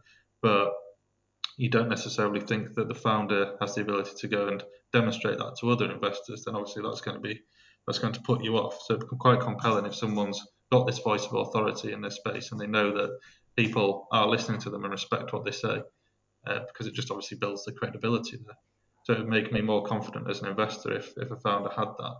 but 0.42 0.72
you 1.56 1.70
don't 1.70 1.88
necessarily 1.88 2.40
think 2.40 2.74
that 2.74 2.88
the 2.88 2.94
founder 2.94 3.56
has 3.60 3.74
the 3.74 3.80
ability 3.80 4.10
to 4.18 4.28
go 4.28 4.48
and 4.48 4.62
demonstrate 4.92 5.38
that 5.38 5.56
to 5.60 5.70
other 5.70 5.90
investors, 5.90 6.44
then 6.44 6.54
obviously 6.54 6.82
that's 6.82 7.00
going 7.00 7.16
to 7.16 7.20
be 7.20 7.40
that's 7.86 7.98
going 7.98 8.12
to 8.12 8.20
put 8.22 8.42
you 8.42 8.56
off. 8.56 8.78
So 8.84 8.94
it's 8.94 9.04
quite 9.20 9.40
compelling 9.40 9.86
if 9.86 9.94
someone's 9.94 10.42
got 10.72 10.86
this 10.86 10.98
voice 10.98 11.24
of 11.24 11.34
authority 11.34 11.92
in 11.92 12.00
this 12.00 12.16
space 12.16 12.50
and 12.50 12.60
they 12.60 12.66
know 12.66 12.92
that 12.92 13.18
people 13.56 14.08
are 14.10 14.26
listening 14.26 14.60
to 14.60 14.70
them 14.70 14.84
and 14.84 14.90
respect 14.90 15.32
what 15.32 15.44
they 15.44 15.52
say 15.52 15.80
uh, 16.46 16.60
because 16.66 16.86
it 16.86 16.94
just 16.94 17.10
obviously 17.10 17.38
builds 17.38 17.64
the 17.64 17.72
credibility 17.72 18.38
there. 18.44 18.56
So 19.04 19.12
it 19.12 19.20
would 19.20 19.28
make 19.28 19.52
me 19.52 19.60
more 19.60 19.84
confident 19.84 20.28
as 20.28 20.42
an 20.42 20.48
investor 20.48 20.92
if, 20.92 21.12
if 21.16 21.30
a 21.30 21.36
founder 21.36 21.70
had 21.70 21.88
that. 21.98 22.16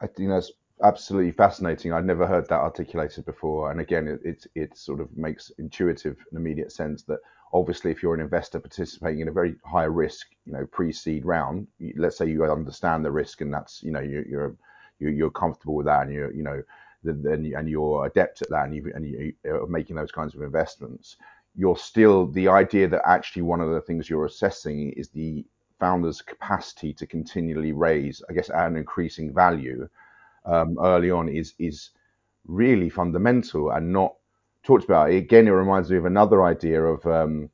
I 0.00 0.06
think 0.06 0.30
that's 0.30 0.50
absolutely 0.82 1.32
fascinating. 1.32 1.92
I'd 1.92 2.04
never 2.04 2.26
heard 2.26 2.48
that 2.48 2.60
articulated 2.60 3.24
before. 3.24 3.70
And 3.70 3.80
again, 3.80 4.08
it, 4.08 4.20
it, 4.24 4.46
it 4.54 4.76
sort 4.76 5.00
of 5.00 5.16
makes 5.16 5.50
intuitive 5.58 6.16
and 6.30 6.38
immediate 6.38 6.72
sense 6.72 7.02
that 7.04 7.20
obviously 7.52 7.90
if 7.90 8.02
you're 8.02 8.14
an 8.14 8.20
investor 8.20 8.60
participating 8.60 9.20
in 9.20 9.28
a 9.28 9.32
very 9.32 9.56
high 9.64 9.84
risk, 9.84 10.28
you 10.46 10.52
know, 10.52 10.66
pre-seed 10.66 11.24
round, 11.24 11.66
let's 11.96 12.18
say 12.18 12.26
you 12.26 12.44
understand 12.44 13.04
the 13.04 13.10
risk 13.10 13.40
and 13.40 13.52
that's, 13.52 13.82
you 13.82 13.92
know, 13.92 14.00
you, 14.00 14.24
you're, 14.28 14.56
you're, 14.98 15.30
comfortable 15.30 15.74
with 15.74 15.86
that 15.86 16.02
and 16.02 16.12
you're, 16.12 16.32
you 16.32 16.42
know, 16.42 16.62
then 17.04 17.52
and 17.56 17.68
you're 17.68 18.06
adept 18.06 18.42
at 18.42 18.48
that 18.50 18.66
and 18.66 18.76
you 18.76 18.92
and 18.94 19.04
you 19.04 19.32
are 19.46 19.66
making 19.66 19.96
those 19.96 20.12
kinds 20.12 20.36
of 20.36 20.42
investments 20.42 21.16
you're 21.54 21.76
still 21.76 22.28
the 22.28 22.48
idea 22.48 22.88
that 22.88 23.02
actually 23.06 23.42
one 23.42 23.60
of 23.60 23.70
the 23.70 23.80
things 23.80 24.08
you're 24.08 24.26
assessing 24.26 24.92
is 24.92 25.08
the 25.08 25.44
founder's 25.78 26.22
capacity 26.22 26.92
to 26.92 27.06
continually 27.06 27.72
raise, 27.72 28.22
I 28.30 28.34
guess, 28.34 28.50
at 28.50 28.68
an 28.68 28.76
increasing 28.76 29.34
value 29.34 29.88
um, 30.44 30.78
early 30.80 31.10
on 31.10 31.28
is 31.28 31.54
is 31.58 31.90
really 32.46 32.90
fundamental 32.90 33.70
and 33.70 33.92
not 33.92 34.14
talked 34.62 34.84
about. 34.84 35.10
Again, 35.10 35.46
it 35.46 35.50
reminds 35.50 35.90
me 35.90 35.96
of 35.96 36.04
another 36.06 36.44
idea 36.44 36.82
of 36.82 37.06
um, 37.06 37.50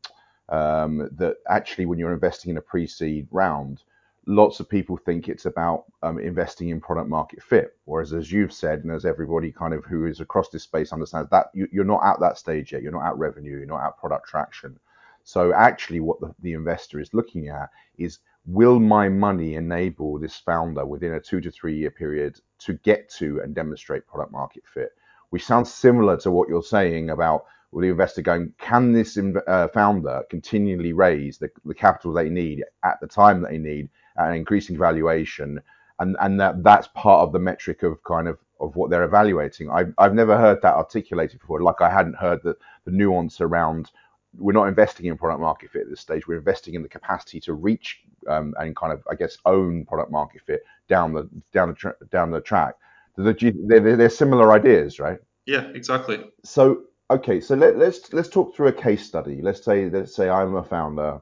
um, 0.49 1.09
that 1.17 1.37
actually 1.49 1.87
when 1.87 1.99
you're 1.99 2.13
investing 2.13 2.51
in 2.51 2.57
a 2.57 2.63
pre-seed 2.63 3.29
round, 3.31 3.83
lots 4.27 4.61
of 4.61 4.69
people 4.69 4.97
think 4.97 5.29
it's 5.29 5.47
about 5.47 5.85
um, 6.03 6.19
investing 6.19 6.69
in 6.69 6.81
product 6.81 7.09
market 7.09 7.43
fit. 7.43 7.77
Whereas, 7.85 8.13
as 8.13 8.31
you've 8.31 8.53
said, 8.53 8.81
and 8.85 8.93
as 8.93 9.05
everybody 9.05 9.51
kind 9.51 9.75
of 9.75 9.85
who 9.85 10.07
is 10.07 10.21
across 10.21 10.51
this 10.51 10.63
space 10.63 10.93
understands, 10.93 11.31
that 11.31 11.47
you, 11.55 11.67
are 11.81 11.85
not 11.85 12.05
at 12.05 12.21
that 12.21 12.39
stage 12.39 12.73
yet. 12.73 12.83
You're 12.83 12.93
not 12.93 13.07
at 13.07 13.17
revenue. 13.17 13.57
You're 13.57 13.67
not 13.67 13.85
at 13.85 13.97
product 13.99 14.29
traction. 14.29 14.79
So, 15.25 15.53
actually, 15.53 16.01
what 16.01 16.21
the, 16.21 16.35
the 16.41 16.53
investor 16.53 17.01
is 17.01 17.13
looking 17.13 17.49
at 17.49 17.71
is 17.99 18.19
will 18.49 18.81
my 18.81 19.09
money 19.09 19.55
enable 19.55 20.19
this 20.19 20.37
founder 20.37 20.87
within 20.87 21.13
a 21.15 21.21
two 21.21 21.41
to 21.41 21.51
three 21.51 21.77
year 21.77 21.91
period 21.91 22.41
to 22.59 22.73
get 22.79 23.09
to 23.11 23.41
and 23.41 23.55
demonstrate 23.55 24.07
product 24.07 24.33
market 24.33 24.65
fit? 24.67 24.91
Which 25.31 25.45
sounds 25.45 25.73
similar 25.73 26.17
to 26.19 26.31
what 26.31 26.49
you're 26.49 26.63
saying 26.63 27.11
about 27.11 27.45
the 27.73 27.89
investor 27.89 28.23
going, 28.23 28.55
can 28.59 28.93
this 28.93 29.19
uh, 29.47 29.69
founder 29.69 30.23
continually 30.31 30.95
raise 30.95 31.37
the, 31.37 31.51
the 31.67 31.75
capital 31.75 32.15
they 32.15 32.31
need 32.31 32.65
at 32.83 32.99
the 33.01 33.07
time 33.07 33.43
that 33.43 33.51
they 33.51 33.59
need 33.59 33.91
and 34.17 34.35
increasing 34.35 34.79
valuation, 34.79 35.61
and 35.99 36.17
and 36.21 36.41
that 36.41 36.65
that's 36.65 36.89
part 36.95 37.27
of 37.27 37.33
the 37.33 37.39
metric 37.39 37.83
of 37.83 38.03
kind 38.05 38.27
of 38.27 38.39
of 38.61 38.75
what 38.75 38.91
they're 38.91 39.05
evaluating. 39.05 39.71
I've, 39.71 39.93
I've 39.99 40.15
never 40.15 40.37
heard 40.37 40.61
that 40.63 40.75
articulated 40.75 41.41
before. 41.41 41.61
Like 41.63 41.81
I 41.81 41.91
hadn't 41.91 42.17
heard 42.17 42.41
the, 42.43 42.57
the 42.85 42.91
nuance 42.91 43.41
around 43.41 43.91
we're 44.39 44.53
not 44.53 44.69
investing 44.69 45.07
in 45.07 45.19
product 45.19 45.41
market 45.41 45.71
fit 45.71 45.83
at 45.83 45.91
this 45.91 46.01
stage. 46.01 46.27
We're 46.27 46.39
investing 46.39 46.75
in 46.75 46.83
the 46.83 46.89
capacity 46.89 47.41
to 47.41 47.55
reach 47.55 48.01
um, 48.29 48.55
and 48.59 48.75
kind 48.77 48.93
of, 48.93 49.03
I 49.11 49.15
guess, 49.15 49.39
own 49.45 49.85
product 49.85 50.11
market 50.11 50.43
fit 50.47 50.63
down 50.89 51.13
the 51.13 51.29
down 51.53 51.69
the 51.69 51.75
tra- 51.75 51.97
down 52.11 52.31
the 52.31 52.41
track. 52.41 52.75
They're, 53.17 53.97
they're, 53.97 54.09
similar 54.09 54.53
ideas, 54.53 55.01
right? 55.01 55.19
Yeah, 55.45 55.67
exactly. 55.75 56.25
So 56.45 56.85
okay, 57.11 57.41
so 57.41 57.57
let, 57.57 57.77
let's 57.77 58.13
let's 58.13 58.29
talk 58.29 58.55
through 58.55 58.69
a 58.69 58.73
case 58.73 59.05
study. 59.05 59.43
Let's 59.43 59.65
say 59.65 59.91
let's 59.91 60.15
say 60.15 60.29
I'm 60.29 60.55
a 60.55 60.63
founder, 60.63 61.21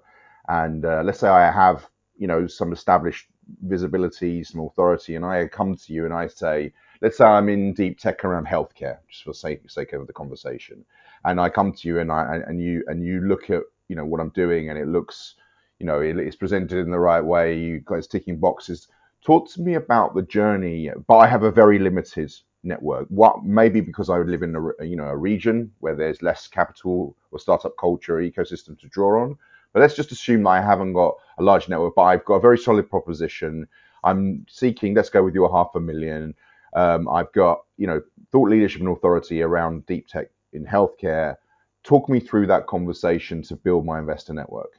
and 0.48 0.84
uh, 0.84 1.02
let's 1.04 1.20
say 1.20 1.28
I 1.28 1.50
have 1.50 1.88
you 2.18 2.26
know 2.26 2.46
some 2.46 2.72
established 2.72 3.28
visibility, 3.62 4.44
some 4.44 4.60
authority, 4.60 5.14
and 5.14 5.24
I 5.24 5.46
come 5.48 5.76
to 5.76 5.92
you 5.92 6.04
and 6.04 6.12
I 6.12 6.26
say, 6.26 6.72
let's 7.00 7.16
say 7.16 7.24
I'm 7.24 7.48
in 7.48 7.72
deep 7.72 7.98
tech 7.98 8.24
around 8.24 8.46
healthcare, 8.46 8.98
just 9.08 9.24
for 9.24 9.32
sake 9.32 9.62
sake 9.70 9.92
of 9.92 10.06
the 10.06 10.12
conversation, 10.12 10.84
and 11.26 11.40
I 11.40 11.48
come 11.48 11.72
to 11.72 11.88
you 11.88 11.98
and 11.98 12.10
I 12.10 12.40
and 12.46 12.60
you 12.62 12.84
and 12.86 13.04
you 13.04 13.20
look 13.20 13.50
at 13.50 13.62
you 13.88 13.96
know 13.96 14.04
what 14.04 14.20
I'm 14.20 14.30
doing 14.30 14.70
and 14.70 14.78
it 14.78 14.86
looks 14.86 15.34
you 15.78 15.86
know 15.86 16.00
it's 16.00 16.36
presented 16.36 16.78
in 16.78 16.90
the 16.90 16.98
right 16.98 17.24
way. 17.24 17.58
You 17.58 17.82
guys 17.84 18.06
ticking 18.06 18.38
boxes. 18.38 18.88
Talk 19.24 19.50
to 19.50 19.60
me 19.60 19.74
about 19.74 20.14
the 20.14 20.22
journey, 20.22 20.90
but 21.08 21.16
I 21.16 21.26
have 21.26 21.42
a 21.42 21.50
very 21.50 21.78
limited 21.78 22.32
network. 22.62 23.08
What 23.08 23.44
maybe 23.44 23.80
because 23.80 24.08
I 24.08 24.18
live 24.18 24.42
in 24.42 24.54
a 24.54 24.84
you 24.84 24.96
know 24.96 25.08
a 25.08 25.16
region 25.16 25.72
where 25.80 25.96
there's 25.96 26.22
less 26.22 26.46
capital 26.46 27.16
or 27.32 27.38
startup 27.38 27.76
culture 27.78 28.18
or 28.18 28.22
ecosystem 28.22 28.78
to 28.80 28.88
draw 28.88 29.22
on. 29.22 29.36
But 29.72 29.80
let's 29.80 29.96
just 29.96 30.12
assume 30.12 30.46
I 30.46 30.60
haven't 30.62 30.94
got 30.94 31.16
a 31.38 31.42
large 31.42 31.68
network, 31.68 31.96
but 31.96 32.02
I've 32.02 32.24
got 32.24 32.34
a 32.36 32.40
very 32.40 32.56
solid 32.56 32.88
proposition. 32.88 33.66
I'm 34.04 34.46
seeking. 34.48 34.94
Let's 34.94 35.10
go 35.10 35.24
with 35.24 35.34
your 35.34 35.50
half 35.52 35.74
a 35.74 35.80
million. 35.80 36.34
Um, 36.74 37.08
I've 37.08 37.32
got 37.32 37.64
you 37.76 37.88
know 37.88 38.00
thought 38.30 38.48
leadership 38.48 38.80
and 38.80 38.90
authority 38.90 39.42
around 39.42 39.86
deep 39.86 40.06
tech 40.06 40.28
in 40.56 40.64
healthcare. 40.64 41.36
Talk 41.84 42.08
me 42.08 42.18
through 42.18 42.48
that 42.48 42.66
conversation 42.66 43.42
to 43.42 43.56
build 43.56 43.86
my 43.86 43.98
investor 43.98 44.34
network. 44.34 44.72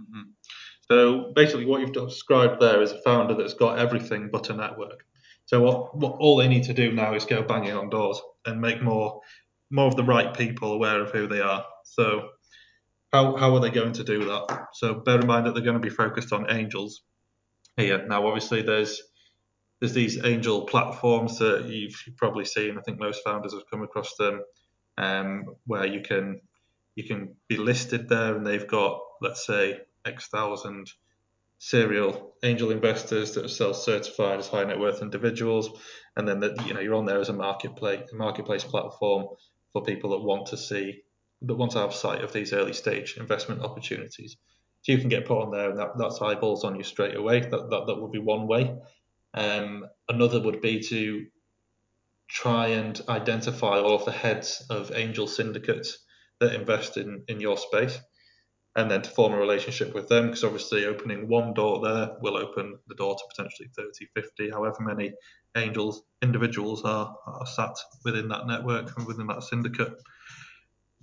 Mm-hmm. 0.00 0.30
So 0.90 1.32
basically, 1.34 1.66
what 1.66 1.80
you've 1.80 1.92
described 1.92 2.60
there 2.60 2.82
is 2.82 2.92
a 2.92 3.00
founder 3.02 3.34
that's 3.34 3.54
got 3.54 3.78
everything 3.78 4.28
but 4.30 4.50
a 4.50 4.54
network. 4.54 5.04
So 5.46 5.60
what, 5.60 5.96
what 5.96 6.16
all 6.18 6.36
they 6.36 6.48
need 6.48 6.64
to 6.64 6.74
do 6.74 6.92
now 6.92 7.14
is 7.14 7.24
go 7.24 7.42
banging 7.42 7.74
on 7.74 7.90
doors 7.90 8.20
and 8.46 8.60
make 8.60 8.82
more 8.82 9.20
more 9.70 9.86
of 9.86 9.96
the 9.96 10.04
right 10.04 10.36
people 10.36 10.72
aware 10.72 11.02
of 11.02 11.10
who 11.10 11.26
they 11.26 11.40
are. 11.40 11.64
So 11.84 12.28
how 13.12 13.36
how 13.36 13.54
are 13.54 13.60
they 13.60 13.70
going 13.70 13.92
to 13.94 14.04
do 14.04 14.24
that? 14.26 14.66
So 14.74 14.94
bear 14.94 15.20
in 15.20 15.26
mind 15.26 15.46
that 15.46 15.54
they're 15.54 15.64
going 15.64 15.80
to 15.80 15.88
be 15.88 15.94
focused 15.94 16.32
on 16.32 16.50
angels 16.50 17.02
here. 17.76 18.06
Now 18.06 18.26
obviously 18.26 18.62
there's 18.62 19.02
there's 19.80 19.94
these 19.94 20.24
angel 20.24 20.66
platforms 20.66 21.38
that 21.38 21.66
you've 21.66 21.96
probably 22.16 22.44
seen. 22.44 22.78
I 22.78 22.82
think 22.82 22.98
most 22.98 23.22
founders 23.24 23.52
have 23.52 23.68
come 23.70 23.82
across 23.82 24.14
them, 24.16 24.42
um, 24.98 25.44
where 25.66 25.86
you 25.86 26.00
can 26.00 26.40
you 26.94 27.04
can 27.04 27.36
be 27.48 27.56
listed 27.56 28.08
there, 28.08 28.36
and 28.36 28.46
they've 28.46 28.66
got 28.66 29.00
let's 29.20 29.46
say 29.46 29.78
X 30.04 30.28
thousand 30.28 30.90
serial 31.58 32.34
angel 32.42 32.70
investors 32.70 33.32
that 33.32 33.44
are 33.44 33.48
self-certified 33.48 34.38
as 34.38 34.48
high 34.48 34.64
net 34.64 34.78
worth 34.78 35.02
individuals, 35.02 35.70
and 36.16 36.28
then 36.28 36.40
that 36.40 36.66
you 36.66 36.74
know 36.74 36.80
you're 36.80 36.94
on 36.94 37.06
there 37.06 37.20
as 37.20 37.28
a 37.28 37.32
marketplace 37.32 38.08
marketplace 38.12 38.64
platform 38.64 39.26
for 39.72 39.82
people 39.82 40.10
that 40.10 40.24
want 40.24 40.46
to 40.46 40.56
see 40.56 41.02
that 41.42 41.54
want 41.54 41.72
to 41.72 41.78
have 41.78 41.94
sight 41.94 42.22
of 42.22 42.32
these 42.32 42.52
early 42.52 42.72
stage 42.72 43.16
investment 43.18 43.62
opportunities. 43.62 44.36
So 44.82 44.92
you 44.92 44.98
can 44.98 45.08
get 45.08 45.24
put 45.26 45.40
on 45.40 45.50
there, 45.50 45.70
and 45.70 45.78
that, 45.78 45.96
that's 45.98 46.20
eyeballs 46.20 46.64
on 46.64 46.76
you 46.76 46.82
straight 46.82 47.16
away. 47.16 47.40
That 47.40 47.70
that, 47.70 47.84
that 47.86 48.00
would 48.00 48.12
be 48.12 48.18
one 48.18 48.46
way. 48.46 48.74
Um, 49.32 49.86
another 50.08 50.40
would 50.40 50.60
be 50.60 50.80
to 50.80 51.26
try 52.34 52.66
and 52.66 53.00
identify 53.08 53.78
all 53.78 53.94
of 53.94 54.04
the 54.04 54.12
heads 54.12 54.66
of 54.68 54.92
angel 54.92 55.26
syndicates 55.26 55.98
that 56.40 56.54
invest 56.54 56.96
in, 56.96 57.22
in 57.28 57.40
your 57.40 57.56
space 57.56 57.98
and 58.76 58.90
then 58.90 59.02
to 59.02 59.10
form 59.10 59.32
a 59.32 59.38
relationship 59.38 59.94
with 59.94 60.08
them 60.08 60.26
because 60.26 60.42
obviously 60.42 60.84
opening 60.84 61.28
one 61.28 61.54
door 61.54 61.80
there 61.80 62.10
will 62.20 62.36
open 62.36 62.76
the 62.88 62.94
door 62.96 63.14
to 63.14 63.22
potentially 63.30 63.68
30 63.76 64.08
50 64.14 64.50
however 64.50 64.78
many 64.80 65.12
angels 65.56 66.02
individuals 66.22 66.82
are, 66.84 67.14
are 67.24 67.46
sat 67.46 67.76
within 68.04 68.28
that 68.28 68.48
network 68.48 68.96
and 68.96 69.06
within 69.06 69.28
that 69.28 69.44
syndicate. 69.44 69.92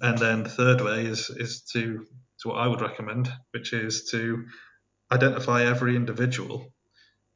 And 0.01 0.17
then 0.17 0.43
the 0.43 0.49
third 0.49 0.81
way 0.81 1.05
is 1.05 1.29
is 1.29 1.61
to 1.73 2.05
to 2.39 2.49
what 2.49 2.57
i 2.57 2.67
would 2.67 2.81
recommend 2.81 3.31
which 3.51 3.71
is 3.71 4.09
to 4.11 4.45
identify 5.11 5.63
every 5.63 5.95
individual 5.95 6.73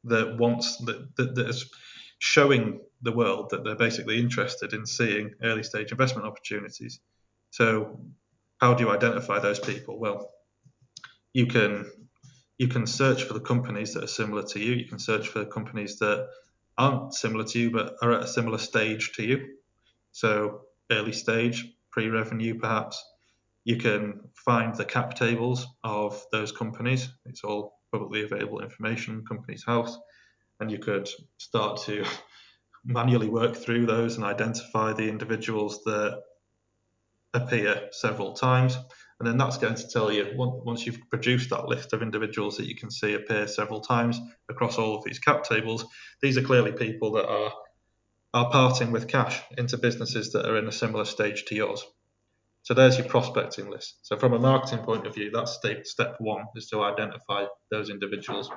that 0.04 0.36
wants 0.36 0.76
that, 0.84 1.16
that, 1.16 1.34
that 1.36 1.48
is 1.48 1.70
showing 2.18 2.80
the 3.02 3.12
world 3.12 3.50
that 3.50 3.64
they're 3.64 3.76
basically 3.76 4.18
interested 4.18 4.72
in 4.72 4.86
seeing 4.86 5.34
early 5.42 5.62
stage 5.62 5.92
investment 5.92 6.26
opportunities 6.26 7.00
so 7.50 7.98
how 8.60 8.74
do 8.74 8.84
you 8.84 8.90
identify 8.90 9.38
those 9.38 9.58
people? 9.58 9.98
Well, 9.98 10.30
you 11.32 11.46
can 11.46 11.90
you 12.58 12.68
can 12.68 12.86
search 12.86 13.24
for 13.24 13.34
the 13.34 13.40
companies 13.40 13.94
that 13.94 14.04
are 14.04 14.08
similar 14.08 14.42
to 14.42 14.60
you. 14.60 14.72
You 14.72 14.86
can 14.86 14.98
search 14.98 15.28
for 15.28 15.44
companies 15.44 15.98
that 15.98 16.28
aren't 16.78 17.14
similar 17.14 17.44
to 17.44 17.58
you 17.58 17.70
but 17.70 17.96
are 18.02 18.12
at 18.12 18.24
a 18.24 18.26
similar 18.26 18.58
stage 18.58 19.12
to 19.12 19.24
you. 19.24 19.56
So 20.12 20.62
early 20.90 21.12
stage, 21.12 21.66
pre-revenue 21.90 22.58
perhaps. 22.58 23.02
You 23.64 23.76
can 23.76 24.20
find 24.34 24.74
the 24.74 24.84
cap 24.84 25.14
tables 25.14 25.66
of 25.82 26.24
those 26.30 26.52
companies. 26.52 27.08
It's 27.24 27.42
all 27.42 27.80
publicly 27.90 28.22
available 28.22 28.60
information, 28.60 29.24
Companies 29.26 29.64
House, 29.64 29.98
and 30.60 30.70
you 30.70 30.78
could 30.78 31.08
start 31.38 31.80
to 31.82 32.04
manually 32.86 33.28
work 33.28 33.56
through 33.56 33.86
those 33.86 34.16
and 34.16 34.24
identify 34.24 34.92
the 34.92 35.08
individuals 35.08 35.82
that 35.84 36.22
appear 37.34 37.88
several 37.92 38.32
times. 38.32 38.78
And 39.18 39.26
then 39.26 39.38
that's 39.38 39.58
going 39.58 39.74
to 39.74 39.88
tell 39.88 40.12
you 40.12 40.32
once 40.34 40.86
you've 40.86 41.08
produced 41.10 41.50
that 41.50 41.66
list 41.66 41.92
of 41.92 42.02
individuals 42.02 42.58
that 42.58 42.66
you 42.66 42.76
can 42.76 42.90
see 42.90 43.14
appear 43.14 43.48
several 43.48 43.80
times 43.80 44.20
across 44.48 44.78
all 44.78 44.96
of 44.96 45.04
these 45.04 45.18
cap 45.18 45.44
tables, 45.44 45.84
these 46.20 46.36
are 46.36 46.42
clearly 46.42 46.72
people 46.72 47.12
that 47.12 47.26
are 47.26 47.52
are 48.34 48.50
parting 48.50 48.92
with 48.92 49.08
cash 49.08 49.40
into 49.56 49.78
businesses 49.78 50.32
that 50.32 50.46
are 50.46 50.58
in 50.58 50.68
a 50.68 50.72
similar 50.72 51.06
stage 51.06 51.46
to 51.46 51.54
yours. 51.54 51.82
So 52.64 52.74
there's 52.74 52.98
your 52.98 53.06
prospecting 53.06 53.70
list. 53.70 54.00
So 54.02 54.18
from 54.18 54.34
a 54.34 54.38
marketing 54.38 54.80
point 54.80 55.06
of 55.06 55.14
view, 55.14 55.30
that's 55.30 55.52
step 55.52 55.86
step 55.86 56.16
one 56.18 56.44
is 56.54 56.68
to 56.68 56.82
identify 56.82 57.46
those 57.70 57.88
individuals. 57.88 58.50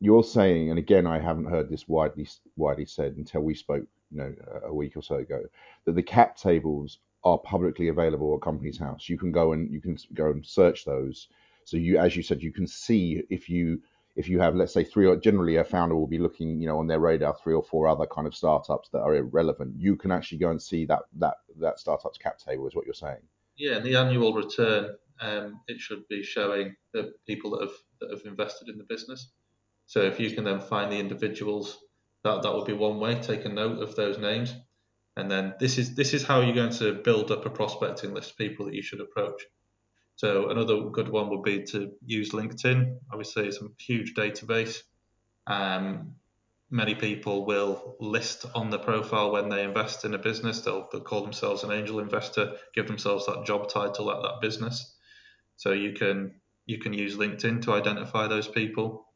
You're 0.00 0.22
saying, 0.22 0.70
and 0.70 0.78
again, 0.78 1.06
I 1.06 1.18
haven't 1.18 1.46
heard 1.46 1.68
this 1.68 1.88
widely 1.88 2.28
widely 2.56 2.86
said 2.86 3.16
until 3.16 3.40
we 3.40 3.54
spoke, 3.54 3.84
you 4.10 4.18
know, 4.18 4.34
a 4.64 4.72
week 4.72 4.96
or 4.96 5.02
so 5.02 5.16
ago, 5.16 5.42
that 5.84 5.94
the 5.94 6.02
cap 6.02 6.36
tables 6.36 6.98
are 7.24 7.38
publicly 7.38 7.88
available 7.88 8.34
at 8.34 8.42
Companies 8.42 8.78
House. 8.78 9.08
You 9.08 9.18
can 9.18 9.32
go 9.32 9.52
and 9.52 9.72
you 9.72 9.80
can 9.80 9.98
go 10.14 10.30
and 10.30 10.46
search 10.46 10.84
those. 10.84 11.28
So 11.64 11.76
you, 11.76 11.98
as 11.98 12.16
you 12.16 12.22
said, 12.22 12.42
you 12.42 12.52
can 12.52 12.66
see 12.66 13.22
if 13.28 13.48
you 13.48 13.82
if 14.18 14.28
you 14.28 14.40
have, 14.40 14.56
let's 14.56 14.72
say, 14.72 14.82
three 14.82 15.06
or 15.06 15.16
generally 15.16 15.56
a 15.56 15.64
founder 15.64 15.94
will 15.94 16.08
be 16.08 16.18
looking, 16.18 16.60
you 16.60 16.66
know, 16.66 16.78
on 16.78 16.88
their 16.88 16.98
radar 16.98 17.36
three 17.40 17.54
or 17.54 17.62
four 17.62 17.86
other 17.86 18.04
kind 18.04 18.26
of 18.26 18.34
startups 18.34 18.88
that 18.88 18.98
are 18.98 19.14
irrelevant. 19.14 19.74
You 19.78 19.94
can 19.94 20.10
actually 20.10 20.38
go 20.38 20.50
and 20.50 20.60
see 20.60 20.84
that 20.86 21.02
that 21.18 21.36
that 21.60 21.78
startup's 21.78 22.18
cap 22.18 22.38
table 22.38 22.66
is 22.66 22.74
what 22.74 22.84
you're 22.84 22.94
saying. 22.94 23.22
Yeah, 23.56 23.76
and 23.76 23.84
the 23.84 23.96
annual 23.96 24.32
return, 24.32 24.96
um, 25.20 25.60
it 25.68 25.80
should 25.80 26.06
be 26.08 26.22
showing 26.22 26.74
the 26.92 27.14
people 27.26 27.50
that 27.52 27.60
have 27.62 27.76
that 28.00 28.10
have 28.10 28.24
invested 28.24 28.68
in 28.68 28.78
the 28.78 28.84
business. 28.84 29.30
So 29.88 30.02
if 30.02 30.20
you 30.20 30.30
can 30.30 30.44
then 30.44 30.60
find 30.60 30.92
the 30.92 30.98
individuals, 30.98 31.76
that 32.22 32.42
that 32.42 32.54
would 32.54 32.66
be 32.66 32.72
one 32.72 33.00
way. 33.00 33.20
Take 33.20 33.44
a 33.44 33.48
note 33.48 33.82
of 33.82 33.96
those 33.96 34.18
names 34.18 34.54
and 35.18 35.28
then 35.28 35.54
this 35.58 35.78
is 35.78 35.96
this 35.96 36.14
is 36.14 36.22
how 36.22 36.40
you're 36.40 36.54
going 36.54 36.72
to 36.74 36.94
build 36.94 37.32
up 37.32 37.44
a 37.44 37.50
prospecting 37.50 38.14
list 38.14 38.30
of 38.30 38.36
people 38.36 38.66
that 38.66 38.74
you 38.74 38.82
should 38.82 39.00
approach. 39.00 39.42
So 40.14 40.48
another 40.48 40.80
good 40.90 41.08
one 41.08 41.28
would 41.30 41.42
be 41.42 41.64
to 41.64 41.90
use 42.06 42.30
LinkedIn. 42.30 42.98
Obviously, 43.10 43.48
it's 43.48 43.60
a 43.60 43.66
huge 43.80 44.14
database. 44.14 44.82
Um, 45.48 46.14
many 46.70 46.94
people 46.94 47.46
will 47.46 47.96
list 47.98 48.46
on 48.54 48.70
the 48.70 48.78
profile 48.78 49.32
when 49.32 49.48
they 49.48 49.64
invest 49.64 50.04
in 50.04 50.14
a 50.14 50.18
business. 50.18 50.60
They'll, 50.60 50.86
they'll, 50.92 51.00
call 51.00 51.22
themselves 51.22 51.64
an 51.64 51.72
angel 51.72 51.98
investor, 51.98 52.52
give 52.72 52.86
themselves 52.86 53.26
that 53.26 53.44
job 53.44 53.68
title 53.68 54.12
at 54.12 54.22
that 54.22 54.40
business. 54.40 54.94
So 55.56 55.72
you 55.72 55.94
can 55.94 56.40
you 56.64 56.78
can 56.78 56.92
use 56.92 57.16
LinkedIn 57.16 57.62
to 57.62 57.72
identify 57.72 58.28
those 58.28 58.46
people. 58.46 59.07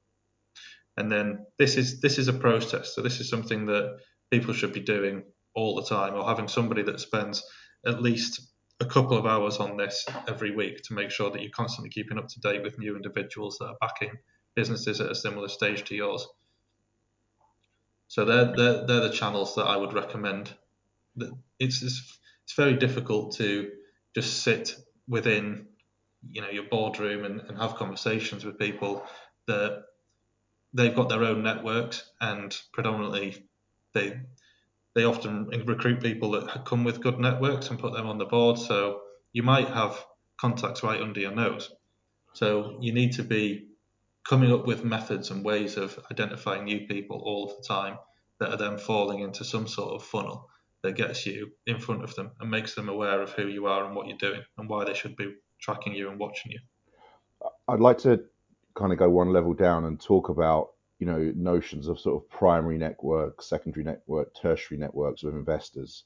And 0.96 1.10
then 1.10 1.46
this 1.58 1.76
is 1.76 2.00
this 2.00 2.18
is 2.18 2.28
a 2.28 2.32
process. 2.32 2.94
So 2.94 3.02
this 3.02 3.20
is 3.20 3.28
something 3.28 3.66
that 3.66 3.98
people 4.30 4.54
should 4.54 4.72
be 4.72 4.80
doing 4.80 5.22
all 5.54 5.76
the 5.76 5.84
time 5.84 6.14
or 6.14 6.26
having 6.26 6.48
somebody 6.48 6.82
that 6.82 7.00
spends 7.00 7.42
at 7.86 8.02
least 8.02 8.40
a 8.80 8.84
couple 8.84 9.16
of 9.16 9.26
hours 9.26 9.58
on 9.58 9.76
this 9.76 10.04
every 10.26 10.54
week 10.54 10.82
to 10.82 10.94
make 10.94 11.10
sure 11.10 11.30
that 11.30 11.40
you're 11.40 11.50
constantly 11.50 11.90
keeping 11.90 12.18
up 12.18 12.28
to 12.28 12.40
date 12.40 12.62
with 12.62 12.78
new 12.78 12.96
individuals 12.96 13.58
that 13.58 13.66
are 13.66 13.76
backing 13.80 14.12
businesses 14.54 15.00
at 15.00 15.10
a 15.10 15.14
similar 15.14 15.48
stage 15.48 15.84
to 15.84 15.94
yours. 15.94 16.26
So 18.08 18.24
they're, 18.24 18.54
they're, 18.56 18.86
they're 18.86 19.08
the 19.08 19.12
channels 19.12 19.54
that 19.54 19.64
I 19.64 19.76
would 19.76 19.94
recommend. 19.94 20.52
It's, 21.58 21.82
it's, 21.82 22.18
it's 22.44 22.54
very 22.54 22.76
difficult 22.76 23.36
to 23.36 23.70
just 24.14 24.42
sit 24.42 24.76
within 25.08 25.66
you 26.30 26.40
know 26.40 26.50
your 26.50 26.64
boardroom 26.64 27.24
and, 27.24 27.40
and 27.40 27.58
have 27.58 27.74
conversations 27.74 28.44
with 28.44 28.58
people 28.58 29.04
that 29.46 29.84
they've 30.74 30.94
got 30.94 31.08
their 31.08 31.24
own 31.24 31.42
networks 31.42 32.10
and 32.20 32.56
predominantly 32.72 33.46
they 33.92 34.20
they 34.94 35.04
often 35.04 35.46
recruit 35.66 36.02
people 36.02 36.32
that 36.32 36.64
come 36.64 36.84
with 36.84 37.00
good 37.00 37.18
networks 37.18 37.70
and 37.70 37.78
put 37.78 37.94
them 37.94 38.06
on 38.06 38.18
the 38.18 38.26
board. 38.26 38.58
So 38.58 39.00
you 39.32 39.42
might 39.42 39.68
have 39.68 40.04
contacts 40.38 40.82
right 40.82 41.00
under 41.00 41.20
your 41.20 41.34
nose. 41.34 41.70
So 42.34 42.76
you 42.80 42.92
need 42.92 43.12
to 43.12 43.22
be 43.22 43.68
coming 44.28 44.52
up 44.52 44.66
with 44.66 44.84
methods 44.84 45.30
and 45.30 45.44
ways 45.44 45.76
of 45.76 45.98
identifying 46.10 46.64
new 46.64 46.86
people 46.86 47.22
all 47.24 47.50
of 47.50 47.56
the 47.56 47.62
time 47.66 47.96
that 48.38 48.50
are 48.50 48.56
then 48.56 48.76
falling 48.76 49.20
into 49.20 49.44
some 49.44 49.66
sort 49.66 49.94
of 49.94 50.04
funnel 50.04 50.48
that 50.82 50.96
gets 50.96 51.24
you 51.26 51.50
in 51.66 51.78
front 51.78 52.02
of 52.02 52.14
them 52.14 52.32
and 52.40 52.50
makes 52.50 52.74
them 52.74 52.88
aware 52.88 53.22
of 53.22 53.30
who 53.32 53.46
you 53.46 53.66
are 53.66 53.84
and 53.84 53.94
what 53.94 54.08
you're 54.08 54.18
doing 54.18 54.42
and 54.58 54.68
why 54.68 54.84
they 54.84 54.94
should 54.94 55.16
be 55.16 55.34
tracking 55.60 55.94
you 55.94 56.10
and 56.10 56.18
watching 56.18 56.52
you. 56.52 56.58
I'd 57.68 57.80
like 57.80 57.98
to 57.98 58.24
kind 58.74 58.92
of 58.92 58.98
go 58.98 59.08
one 59.08 59.32
level 59.32 59.54
down 59.54 59.84
and 59.84 60.00
talk 60.00 60.28
about 60.28 60.70
you 60.98 61.06
know 61.06 61.32
notions 61.34 61.88
of 61.88 62.00
sort 62.00 62.22
of 62.22 62.30
primary 62.30 62.78
network, 62.78 63.42
secondary 63.42 63.84
network, 63.84 64.34
tertiary 64.34 64.78
networks 64.78 65.22
of 65.22 65.34
investors 65.34 66.04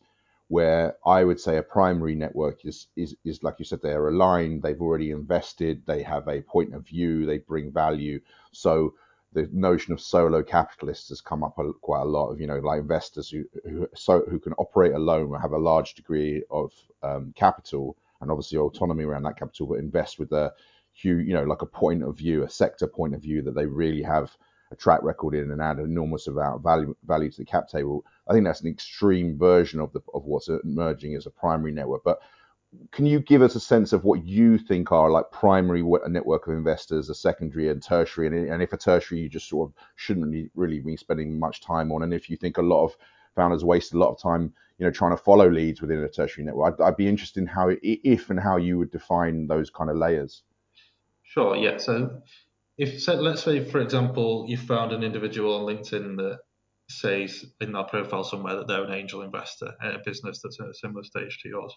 where 0.49 0.97
I 1.05 1.25
would 1.25 1.41
say 1.41 1.57
a 1.57 1.63
primary 1.63 2.15
network 2.15 2.65
is, 2.65 2.87
is, 2.97 3.17
is 3.25 3.43
like 3.43 3.57
you 3.59 3.65
said, 3.65 3.83
they 3.83 3.93
are 3.93 4.09
aligned, 4.09 4.63
they've 4.63 4.81
already 4.81 5.11
invested, 5.11 5.83
they 5.87 6.03
have 6.03 6.29
a 6.29 6.41
point 6.41 6.75
of 6.75 6.87
view, 6.87 7.27
they 7.27 7.39
bring 7.39 7.73
value. 7.73 8.21
So 8.53 8.95
the 9.33 9.49
notion 9.53 9.93
of 9.93 10.01
solo 10.01 10.43
capitalists 10.43 11.09
has 11.09 11.21
come 11.21 11.43
up 11.43 11.59
a, 11.59 11.73
quite 11.73 12.03
a 12.03 12.05
lot 12.05 12.31
of, 12.31 12.41
you 12.41 12.47
know, 12.47 12.61
like 12.61 12.81
investors 12.81 13.29
who, 13.29 13.45
who, 13.65 13.89
so, 13.95 14.23
who 14.31 14.39
can 14.39 14.53
operate 14.55 14.93
alone, 14.93 15.31
or 15.31 15.41
have 15.41 15.53
a 15.53 15.59
large 15.59 15.95
degree 15.95 16.45
of 16.51 16.73
um, 17.03 17.33
capital 17.37 17.97
and 18.21 18.31
obviously 18.31 18.57
autonomy 18.57 19.05
around 19.05 19.25
that 19.25 19.39
capital, 19.39 19.67
but 19.67 19.79
invest 19.79 20.19
with 20.19 20.33
a 20.33 20.53
huge, 21.01 21.27
you 21.27 21.35
know, 21.35 21.45
like 21.45 21.63
a 21.63 21.67
point 21.67 22.03
of 22.03 22.17
view, 22.17 22.43
a 22.43 22.51
sector 22.51 22.87
point 22.87 23.15
of 23.15 23.23
view 23.23 23.43
that 23.43 23.55
they 23.55 23.67
really 23.67 24.03
have 24.03 24.37
a 24.73 24.77
track 24.77 25.03
record 25.03 25.35
in 25.35 25.51
and 25.53 25.63
add 25.63 25.79
an 25.79 25.85
enormous 25.85 26.27
amount 26.27 26.57
of 26.57 26.63
value, 26.63 26.97
value 27.07 27.31
to 27.31 27.39
the 27.39 27.45
cap 27.45 27.69
table 27.69 28.05
I 28.29 28.33
think 28.33 28.45
that's 28.45 28.63
an 28.63 28.69
extreme 28.69 29.39
version 29.39 29.81
of 29.81 29.93
the 29.93 30.01
of 30.13 30.25
what's 30.25 30.49
emerging 30.49 31.15
as 31.15 31.27
a 31.27 31.31
primary 31.31 31.73
network. 31.73 32.03
But 32.05 32.21
can 32.91 33.07
you 33.07 33.21
give 33.21 33.43
us 33.43 33.55
a 33.55 33.61
sense 33.61 33.93
of 33.93 34.05
what 34.05 34.25
you 34.25 34.59
think 34.59 34.91
are 34.91 35.11
like 35.11 35.31
primary 35.31 35.83
a 36.05 36.09
network 36.09 36.49
of 36.49 36.55
investors, 36.55 37.09
a 37.09 37.15
secondary 37.15 37.69
and 37.69 37.83
tertiary, 37.83 38.27
and, 38.27 38.51
and 38.51 38.63
if 38.63 38.73
a 38.73 38.77
tertiary 38.77 39.21
you 39.21 39.29
just 39.29 39.49
sort 39.49 39.69
of 39.69 39.75
shouldn't 39.95 40.51
really 40.55 40.81
be 40.81 40.97
spending 40.97 41.39
much 41.39 41.61
time 41.61 41.93
on, 41.93 42.03
and 42.03 42.13
if 42.13 42.29
you 42.29 42.37
think 42.37 42.59
a 42.59 42.63
lot 42.63 42.85
of 42.85 42.97
founders 43.37 43.65
waste 43.65 43.95
a 43.95 43.99
lot 43.99 44.11
of 44.11 44.21
time, 44.21 44.53
you 44.79 44.85
know, 44.85 44.91
trying 44.91 45.13
to 45.13 45.23
follow 45.23 45.49
leads 45.49 45.81
within 45.81 46.03
a 46.03 46.09
tertiary 46.09 46.45
network, 46.45 46.75
I'd, 46.81 46.85
I'd 46.85 46.97
be 46.97 47.09
interested 47.09 47.41
in 47.41 47.47
how, 47.47 47.71
if 47.83 48.31
and 48.31 48.41
how 48.41 48.57
you 48.57 48.79
would 48.79 48.91
define 48.91 49.47
those 49.47 49.71
kind 49.71 49.91
of 49.91 49.97
layers. 49.97 50.43
Sure. 51.27 51.57
Yeah. 51.57 51.79
So 51.79 52.23
if 52.79 53.03
so, 53.03 53.15
let's 53.15 53.43
say, 53.43 53.65
for 53.65 53.81
example, 53.81 54.47
you 54.49 54.57
found 54.57 54.93
an 54.93 55.03
individual 55.03 55.55
on 55.57 55.67
LinkedIn 55.77 56.17
that 56.19 56.39
says 56.89 57.45
in 57.61 57.73
their 57.73 57.85
profile 57.85 58.25
somewhere 58.25 58.57
that 58.57 58.69
they're 58.69 58.85
an 58.85 58.93
angel 58.95 59.23
investor 59.23 59.75
in 59.83 59.91
a 59.91 59.99
business 60.05 60.41
that's 60.43 60.61
at 60.61 60.69
a 60.69 60.75
similar 60.75 61.05
stage 61.05 61.39
to 61.43 61.49
yours, 61.49 61.75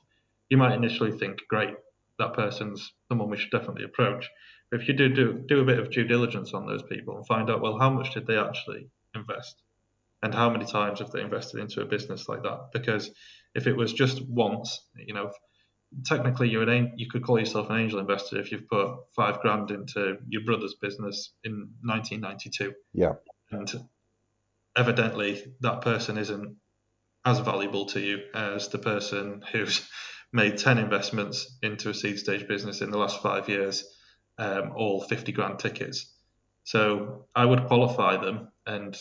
you 0.50 0.58
might 0.58 0.76
initially 0.76 1.12
think, 1.12 1.40
great, 1.50 1.74
that 2.20 2.34
person's 2.34 2.94
someone 3.08 3.30
we 3.30 3.38
should 3.38 3.52
definitely 3.52 3.84
approach. 3.86 4.30
But 4.70 4.82
if 4.82 4.88
you 4.88 4.94
do, 4.94 5.10
do 5.10 5.44
do 5.48 5.62
a 5.62 5.66
bit 5.66 5.80
of 5.80 5.90
due 5.92 6.04
diligence 6.06 6.54
on 6.54 6.68
those 6.68 6.84
people 6.84 7.18
and 7.18 7.26
find 7.28 7.50
out, 7.50 7.62
well, 7.62 7.80
how 7.80 7.90
much 7.90 8.14
did 8.14 8.28
they 8.28 8.38
actually 8.38 8.90
invest? 9.16 9.56
And 10.22 10.34
how 10.34 10.50
many 10.50 10.66
times 10.66 11.00
have 11.00 11.12
they 11.12 11.22
invested 11.22 11.60
into 11.62 11.82
a 11.82 11.86
business 11.86 12.28
like 12.30 12.44
that? 12.44 12.70
Because 12.74 13.10
if 13.56 13.68
it 13.68 13.76
was 13.76 13.94
just 13.94 14.22
once, 14.28 14.80
you 14.96 15.14
know, 15.14 15.32
technically 16.06 16.50
you're 16.50 16.68
an 16.70 16.94
you 16.98 17.08
could 17.10 17.24
call 17.24 17.40
yourself 17.40 17.70
an 17.70 17.78
angel 17.78 18.00
investor 18.00 18.40
if 18.40 18.52
you've 18.52 18.68
put 18.68 18.92
five 19.16 19.40
grand 19.42 19.72
into 19.72 20.18
your 20.28 20.44
brother's 20.44 20.76
business 20.76 21.34
in 21.44 21.70
1992. 21.84 22.74
Yeah. 22.94 23.14
And 23.52 23.72
evidently 24.76 25.54
that 25.62 25.82
person 25.82 26.18
isn't 26.18 26.58
as 27.26 27.40
valuable 27.40 27.86
to 27.88 28.00
you 28.00 28.20
as 28.34 28.70
the 28.70 28.78
person 28.78 29.44
who's 29.52 29.88
made 30.32 30.58
10 30.58 30.78
investments 30.78 31.58
into 31.64 31.90
a 31.90 31.94
seed 31.94 32.20
stage 32.20 32.48
business 32.48 32.82
in 32.82 32.92
the 32.92 32.98
last 32.98 33.22
five 33.22 33.50
years, 33.50 33.84
um, 34.38 34.74
all 34.76 35.02
50 35.02 35.32
grand 35.32 35.58
tickets. 35.58 36.14
So 36.66 37.26
I 37.36 37.46
would 37.46 37.66
qualify 37.66 38.18
them 38.18 38.50
and 38.68 38.96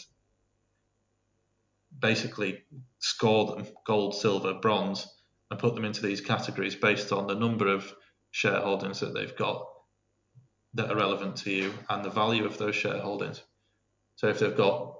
basically 1.97 2.63
score 2.99 3.47
them 3.47 3.67
gold, 3.87 4.15
silver, 4.15 4.55
bronze, 4.55 5.07
and 5.51 5.59
put 5.59 5.75
them 5.75 5.85
into 5.85 6.03
these 6.03 6.21
categories 6.21 6.75
based 6.75 7.13
on 7.13 7.27
the 7.27 7.35
number 7.35 7.69
of 7.69 7.93
shareholdings 8.33 9.01
that 9.01 9.15
they've 9.15 9.37
got 9.37 9.67
that 10.75 10.91
are 10.91 10.97
relevant 10.97 11.37
to 11.37 11.51
you 11.51 11.73
and 11.89 12.05
the 12.05 12.11
value 12.11 12.45
of 12.45 12.59
those 12.59 12.75
shareholdings. 12.75 13.41
So 14.17 14.29
if 14.29 14.39
they've 14.39 14.57
got 14.57 14.95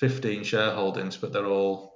15 0.00 0.42
shareholdings, 0.42 1.20
but 1.20 1.32
they're 1.32 1.46
all 1.46 1.94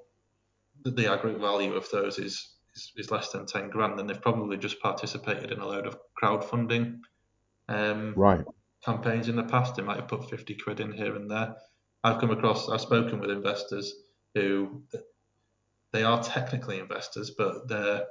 the 0.84 1.10
aggregate 1.12 1.40
value 1.40 1.74
of 1.74 1.90
those 1.90 2.18
is, 2.18 2.54
is, 2.74 2.92
is 2.96 3.10
less 3.10 3.30
than 3.30 3.46
10 3.46 3.70
grand, 3.70 3.98
then 3.98 4.06
they've 4.06 4.22
probably 4.22 4.56
just 4.56 4.80
participated 4.80 5.50
in 5.50 5.58
a 5.58 5.66
load 5.66 5.86
of 5.86 5.98
crowdfunding 6.22 7.00
um, 7.68 8.14
right. 8.16 8.44
campaigns 8.84 9.28
in 9.28 9.36
the 9.36 9.42
past. 9.42 9.74
They 9.74 9.82
might 9.82 9.96
have 9.96 10.08
put 10.08 10.30
50 10.30 10.54
quid 10.54 10.80
in 10.80 10.92
here 10.92 11.16
and 11.16 11.30
there. 11.30 11.56
I've 12.04 12.20
come 12.20 12.30
across, 12.30 12.68
I've 12.68 12.80
spoken 12.80 13.18
with 13.18 13.30
investors 13.30 13.92
who 14.34 14.82
they 15.92 16.03
are 16.03 16.22
technically 16.22 16.79
investors, 16.79 17.31
but 17.37 17.68
they're 17.68 18.05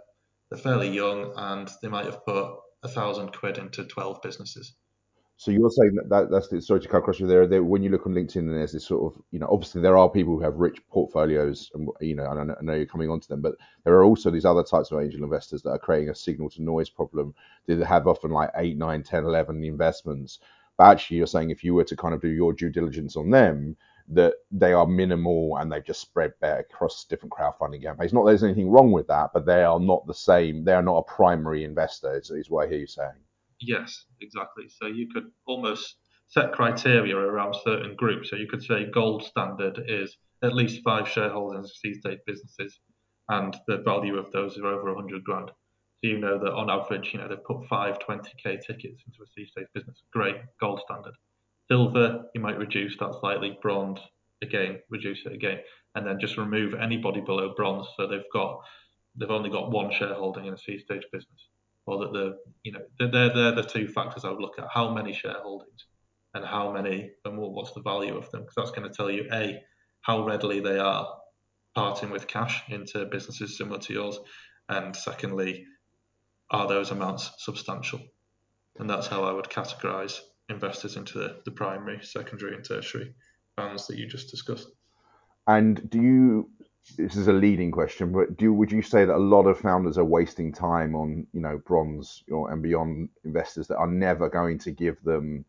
they're 0.50 0.60
fairly 0.60 0.90
young 0.90 1.34
and 1.36 1.70
they 1.82 1.90
might 1.90 2.06
have 2.06 2.26
put 2.26 2.56
a 2.84 2.88
thousand 2.88 3.34
quid 3.34 3.58
into 3.58 3.84
12 3.84 4.22
businesses. 4.22 4.74
So 5.40 5.52
you're 5.52 5.70
saying 5.70 5.94
that, 5.96 6.10
that 6.10 6.32
that's 6.32 6.48
the, 6.48 6.60
sorry 6.62 6.80
to 6.80 6.88
cut 6.88 6.98
across 6.98 7.20
you 7.20 7.28
there. 7.28 7.62
When 7.62 7.84
you 7.84 7.92
look 7.92 8.08
on 8.08 8.14
LinkedIn, 8.14 8.50
there's 8.50 8.72
this 8.72 8.88
sort 8.88 9.14
of, 9.14 9.22
you 9.30 9.38
know, 9.38 9.48
obviously 9.52 9.82
there 9.82 9.98
are 9.98 10.10
people 10.10 10.34
who 10.36 10.42
have 10.42 10.56
rich 10.56 10.80
portfolios, 10.90 11.70
and 11.76 11.88
you 12.02 12.16
know, 12.16 12.32
and 12.32 12.52
I 12.52 12.56
know 12.62 12.74
you're 12.74 12.88
coming 12.88 13.12
onto 13.12 13.28
them, 13.28 13.42
but 13.42 13.54
there 13.84 13.94
are 13.94 14.04
also 14.04 14.32
these 14.32 14.46
other 14.46 14.64
types 14.64 14.92
of 14.92 15.00
angel 15.00 15.24
investors 15.24 15.62
that 15.62 15.70
are 15.70 15.80
creating 15.80 16.10
a 16.10 16.16
signal 16.16 16.50
to 16.52 16.64
noise 16.64 16.90
problem. 16.90 17.36
They 17.68 17.76
have 17.84 18.08
often 18.08 18.32
like 18.32 18.50
8, 18.56 18.78
9, 18.78 19.04
10, 19.04 19.26
11 19.26 19.64
investments. 19.64 20.40
But 20.76 20.92
actually, 20.92 21.18
you're 21.18 21.28
saying 21.28 21.52
if 21.52 21.64
you 21.64 21.76
were 21.76 21.84
to 21.84 21.96
kind 21.96 22.16
of 22.16 22.22
do 22.22 22.30
your 22.30 22.52
due 22.54 22.72
diligence 22.72 23.16
on 23.16 23.30
them, 23.30 23.78
that 24.10 24.36
they 24.52 24.72
are 24.74 24.88
minimal 24.88 25.58
and 25.58 25.72
they've 25.72 25.84
just 25.84 26.02
spread 26.02 26.34
across 26.42 27.06
different 27.06 27.34
crowdfunding 27.34 27.82
campaigns. 27.82 28.14
Not 28.14 28.26
there's 28.26 28.44
anything 28.44 28.70
wrong 28.70 28.92
with 28.92 29.08
that, 29.08 29.32
but 29.34 29.46
they 29.46 29.64
are 29.64 29.80
not 29.80 30.08
the 30.08 30.14
same. 30.14 30.64
They 30.64 30.74
are 30.74 30.82
not 30.82 30.98
a 30.98 31.04
primary 31.04 31.66
investor, 31.66 32.18
is, 32.18 32.32
is 32.32 32.50
what 32.50 32.66
I 32.66 32.70
hear 32.70 32.80
you 32.80 32.88
saying. 32.88 33.20
Yes, 33.60 34.06
exactly. 34.22 34.66
So 34.70 34.88
you 34.88 35.10
could 35.14 35.32
almost 35.46 35.98
set 36.28 36.54
criteria 36.54 37.18
around 37.18 37.56
certain 37.64 37.96
groups. 37.96 38.30
So 38.30 38.36
you 38.36 38.48
could 38.48 38.64
say 38.64 38.86
gold 38.86 39.24
standard 39.24 39.84
is 39.88 40.16
at 40.44 40.56
least 40.56 40.84
five 40.84 41.08
shareholders 41.08 41.66
in 41.84 41.94
seed 41.94 42.02
stage 42.02 42.20
businesses, 42.26 42.80
and 43.30 43.56
the 43.68 43.78
value 43.78 44.18
of 44.18 44.32
those 44.32 44.58
are 44.58 44.68
over 44.68 44.94
100 44.94 45.24
grand. 45.24 45.50
So 46.00 46.10
you 46.10 46.20
know 46.20 46.38
that 46.38 46.54
on 46.54 46.70
average, 46.70 47.12
you 47.14 47.20
know 47.20 47.28
they've 47.28 47.44
put 47.44 47.68
five 47.68 47.98
20k 48.00 48.62
tickets 48.62 49.04
into 49.06 49.24
a 49.24 49.28
seed 49.36 49.48
stage 49.48 49.68
business. 49.74 50.04
Great, 50.14 50.36
gold 50.62 50.82
standard. 50.86 51.16
Silver, 51.70 52.26
you 52.34 52.42
might 52.42 52.58
reduce 52.58 52.98
that 52.98 53.16
slightly. 53.20 53.58
Bronze, 53.62 54.00
again, 54.42 54.80
reduce 54.90 55.26
it 55.26 55.34
again, 55.34 55.60
and 55.96 56.06
then 56.06 56.20
just 56.20 56.38
remove 56.38 56.74
anybody 56.74 57.22
below 57.22 57.54
bronze. 57.56 57.88
So 57.98 58.08
they've 58.08 58.22
got 58.34 58.62
they've 59.16 59.32
only 59.32 59.50
got 59.50 59.72
one 59.72 59.92
shareholding 59.92 60.46
in 60.46 60.54
a 60.54 60.58
seed 60.58 60.82
stage 60.82 61.06
business 61.12 61.50
or 61.88 62.00
that 62.00 62.14
the 62.14 62.38
you 62.64 62.74
know 62.74 62.82
they're 63.00 63.34
they're 63.34 63.56
the 63.56 63.64
two 63.64 63.88
factors 63.88 64.24
I 64.24 64.30
would 64.30 64.42
look 64.42 64.60
at: 64.60 64.68
how 64.72 64.94
many 64.94 65.14
shareholdings 65.14 65.86
and 66.34 66.46
how 66.46 66.72
many 66.72 67.12
and 67.26 67.38
what's 67.38 67.72
the 67.72 67.82
value 67.82 68.16
of 68.16 68.30
them, 68.30 68.42
because 68.42 68.56
that's 68.56 68.72
going 68.72 68.88
to 68.88 68.96
tell 68.96 69.10
you 69.10 69.28
a 69.34 69.60
how 70.02 70.26
readily 70.26 70.60
they 70.60 70.78
are 70.78 71.08
parting 71.74 72.12
with 72.12 72.28
cash 72.28 72.62
into 72.70 73.06
businesses 73.06 73.58
similar 73.58 73.80
to 73.80 73.94
yours, 73.94 74.20
and 74.70 74.96
secondly, 74.96 75.66
are 76.52 76.68
those 76.68 76.92
amounts 76.92 77.32
substantial? 77.40 78.00
And 78.78 78.90
that's 78.90 79.08
how 79.08 79.24
I 79.24 79.32
would 79.32 79.46
categorize 79.46 80.20
investors 80.50 80.96
into 80.96 81.20
the, 81.20 81.42
the 81.46 81.52
primary, 81.52 82.00
secondary, 82.04 82.56
and 82.56 82.64
tertiary 82.64 83.14
funds 83.56 83.88
that 83.88 83.98
you 83.98 84.08
just 84.08 84.30
discussed. 84.30 84.72
And 85.48 85.90
do 85.90 86.02
you 86.02 86.50
this 86.98 87.18
is 87.18 87.28
a 87.28 87.34
leading 87.34 87.72
question, 87.72 88.14
but 88.14 88.38
do 88.38 88.54
would 88.54 88.72
you 88.72 88.82
say 88.82 89.04
that 89.04 89.16
a 89.16 89.18
lot 89.18 89.44
of 89.44 89.60
founders 89.60 89.98
are 89.98 90.06
wasting 90.06 90.54
time 90.54 90.96
on 90.96 91.28
you 91.34 91.42
know 91.42 91.58
bronze 91.66 92.24
or, 92.32 92.52
and 92.52 92.62
beyond 92.62 93.10
investors 93.26 93.68
that 93.68 93.78
are 93.78 93.88
never 93.88 94.30
going 94.30 94.58
to 94.60 94.72
give 94.72 95.02
them 95.04 95.44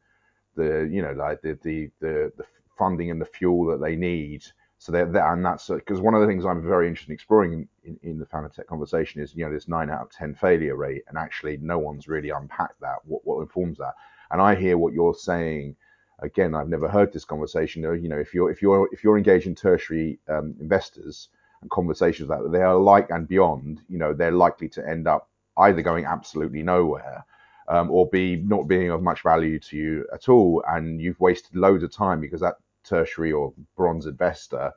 the 0.56 0.88
you 0.90 1.00
know 1.02 1.12
like 1.12 1.40
the 1.42 1.56
the 1.62 1.90
the, 2.00 2.32
the 2.36 2.44
funding 2.76 3.10
and 3.10 3.20
the 3.20 3.26
fuel 3.26 3.66
that 3.66 3.80
they 3.80 3.94
need? 3.94 4.44
So 4.78 4.92
they're 4.92 5.32
and 5.32 5.44
that's 5.44 5.68
because 5.68 6.00
one 6.00 6.14
of 6.14 6.20
the 6.20 6.26
things 6.26 6.44
I'm 6.44 6.62
very 6.62 6.88
interested 6.88 7.10
in 7.10 7.14
exploring 7.14 7.68
in, 7.84 7.98
in 8.02 8.18
the 8.18 8.26
founder 8.26 8.48
tech 8.48 8.66
conversation 8.66 9.20
is 9.20 9.34
you 9.34 9.44
know 9.44 9.52
this 9.52 9.68
nine 9.68 9.90
out 9.90 10.02
of 10.02 10.10
ten 10.10 10.34
failure 10.34 10.76
rate, 10.76 11.02
and 11.08 11.18
actually 11.18 11.56
no 11.58 11.78
one's 11.78 12.08
really 12.08 12.30
unpacked 12.30 12.80
that. 12.80 12.98
What 13.04 13.24
what 13.24 13.40
informs 13.40 13.78
that? 13.78 13.94
And 14.30 14.40
I 14.40 14.54
hear 14.54 14.78
what 14.78 14.92
you're 14.92 15.14
saying 15.14 15.76
again, 16.20 16.54
I've 16.54 16.68
never 16.68 16.88
heard 16.88 17.12
this 17.12 17.24
conversation. 17.24 17.82
You 17.82 18.08
know, 18.08 18.18
if 18.18 18.34
you're 18.34 18.50
if 18.50 18.62
you're 18.62 18.88
if 18.92 19.04
you're 19.04 19.18
engaged 19.18 19.46
in 19.46 19.54
tertiary 19.54 20.18
um, 20.28 20.54
investors 20.60 21.28
and 21.62 21.70
conversations 21.70 22.28
that 22.28 22.50
they 22.52 22.62
are 22.62 22.76
like 22.76 23.10
and 23.10 23.26
beyond, 23.26 23.80
you 23.88 23.98
know, 23.98 24.12
they're 24.12 24.30
likely 24.30 24.68
to 24.70 24.88
end 24.88 25.06
up 25.08 25.28
either 25.58 25.82
going 25.82 26.04
absolutely 26.04 26.62
nowhere. 26.62 27.24
Um, 27.70 27.90
or 27.90 28.08
be 28.08 28.36
not 28.36 28.66
being 28.66 28.90
of 28.90 29.02
much 29.02 29.22
value 29.22 29.58
to 29.58 29.76
you 29.76 30.06
at 30.14 30.30
all, 30.30 30.64
and 30.68 31.02
you've 31.02 31.20
wasted 31.20 31.54
loads 31.54 31.82
of 31.82 31.92
time 31.92 32.18
because 32.18 32.40
that 32.40 32.54
tertiary 32.82 33.30
or 33.30 33.52
bronze 33.76 34.06
investor 34.06 34.72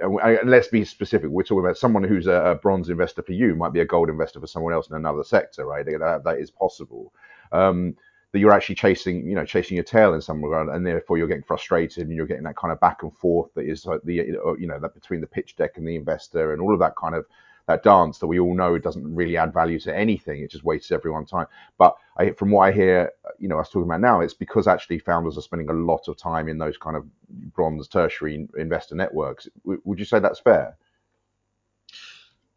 and 0.00 0.50
let's 0.50 0.68
be 0.68 0.84
specific. 0.84 1.30
We're 1.30 1.42
talking 1.42 1.64
about 1.64 1.78
someone 1.78 2.04
who's 2.04 2.26
a, 2.26 2.58
bronze 2.62 2.90
investor 2.90 3.22
for 3.22 3.32
you 3.32 3.54
might 3.54 3.72
be 3.72 3.80
a 3.80 3.86
gold 3.86 4.10
investor 4.10 4.40
for 4.40 4.46
someone 4.46 4.72
else 4.72 4.88
in 4.88 4.96
another 4.96 5.24
sector, 5.24 5.64
right? 5.64 5.84
That, 5.84 6.22
that 6.24 6.38
is 6.38 6.50
possible. 6.50 7.12
Um, 7.52 7.96
that 8.32 8.38
you're 8.38 8.52
actually 8.52 8.74
chasing, 8.74 9.28
you 9.28 9.34
know, 9.34 9.44
chasing 9.44 9.76
your 9.76 9.84
tail 9.84 10.14
in 10.14 10.20
some 10.20 10.42
regard, 10.42 10.68
and 10.68 10.86
therefore 10.86 11.18
you're 11.18 11.28
getting 11.28 11.42
frustrated 11.42 12.06
and 12.06 12.16
you're 12.16 12.26
getting 12.26 12.44
that 12.44 12.56
kind 12.56 12.72
of 12.72 12.80
back 12.80 13.02
and 13.02 13.14
forth 13.16 13.52
that 13.54 13.66
is 13.66 13.84
like 13.86 14.00
the, 14.04 14.20
uh, 14.20 14.54
you 14.54 14.66
know, 14.66 14.78
that 14.78 14.94
between 14.94 15.20
the 15.20 15.26
pitch 15.26 15.54
deck 15.56 15.76
and 15.76 15.86
the 15.86 15.96
investor 15.96 16.52
and 16.52 16.60
all 16.60 16.72
of 16.72 16.80
that 16.80 16.96
kind 16.96 17.14
of 17.14 17.26
that 17.66 17.82
dance 17.82 18.18
that 18.18 18.26
we 18.26 18.40
all 18.40 18.54
know 18.54 18.76
doesn't 18.78 19.14
really 19.14 19.36
add 19.36 19.52
value 19.52 19.78
to 19.78 19.96
anything. 19.96 20.42
It 20.42 20.50
just 20.50 20.64
wastes 20.64 20.90
everyone's 20.90 21.30
time. 21.30 21.46
But 21.78 21.94
I, 22.16 22.32
from 22.32 22.50
what 22.50 22.68
I 22.68 22.72
hear, 22.72 23.12
uh, 23.24 23.30
you 23.38 23.48
know, 23.48 23.58
us 23.58 23.68
talking 23.68 23.84
about 23.84 24.00
now, 24.00 24.20
it's 24.20 24.34
because 24.34 24.66
actually 24.66 24.98
founders 24.98 25.38
are 25.38 25.42
spending 25.42 25.70
a 25.70 25.74
lot 25.74 26.08
of 26.08 26.16
time 26.16 26.48
in 26.48 26.58
those 26.58 26.76
kind 26.76 26.96
of 26.96 27.06
bronze 27.54 27.86
tertiary 27.86 28.48
investor 28.56 28.94
networks. 28.94 29.48
Would 29.64 29.98
you 29.98 30.04
say 30.04 30.18
that's 30.18 30.40
fair? 30.40 30.76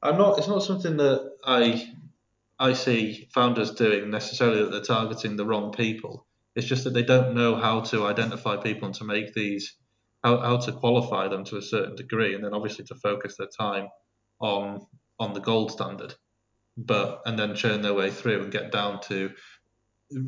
I'm 0.01 0.17
not. 0.17 0.37
It's 0.37 0.47
not 0.47 0.63
something 0.63 0.97
that 0.97 1.33
I 1.43 1.91
I 2.59 2.73
see 2.73 3.27
founders 3.33 3.71
doing 3.71 4.09
necessarily 4.09 4.63
that 4.63 4.71
they're 4.71 4.81
targeting 4.81 5.35
the 5.35 5.45
wrong 5.45 5.71
people. 5.71 6.25
It's 6.55 6.67
just 6.67 6.85
that 6.85 6.93
they 6.93 7.03
don't 7.03 7.35
know 7.35 7.55
how 7.55 7.81
to 7.81 8.05
identify 8.05 8.55
people 8.57 8.85
and 8.85 8.95
to 8.95 9.03
make 9.03 9.33
these 9.33 9.75
how, 10.23 10.39
how 10.39 10.57
to 10.57 10.71
qualify 10.71 11.27
them 11.27 11.43
to 11.45 11.57
a 11.57 11.61
certain 11.61 11.95
degree, 11.95 12.33
and 12.33 12.43
then 12.43 12.53
obviously 12.53 12.85
to 12.85 12.95
focus 12.95 13.35
their 13.37 13.47
time 13.47 13.89
on 14.39 14.85
on 15.19 15.33
the 15.33 15.41
gold 15.41 15.71
standard, 15.71 16.15
but 16.77 17.21
and 17.25 17.37
then 17.37 17.55
churn 17.55 17.81
their 17.81 17.93
way 17.93 18.09
through 18.09 18.41
and 18.41 18.51
get 18.51 18.71
down 18.71 19.01
to 19.01 19.31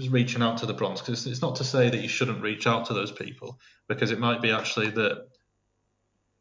reaching 0.09 0.41
out 0.41 0.57
to 0.57 0.65
the 0.65 0.73
bronze. 0.73 0.99
Because 0.99 1.25
it's 1.27 1.41
not 1.41 1.55
to 1.57 1.63
say 1.63 1.89
that 1.89 2.01
you 2.01 2.09
shouldn't 2.09 2.41
reach 2.41 2.67
out 2.67 2.85
to 2.87 2.93
those 2.93 3.11
people, 3.11 3.59
because 3.87 4.11
it 4.11 4.19
might 4.19 4.41
be 4.41 4.51
actually 4.51 4.89
that 4.91 5.27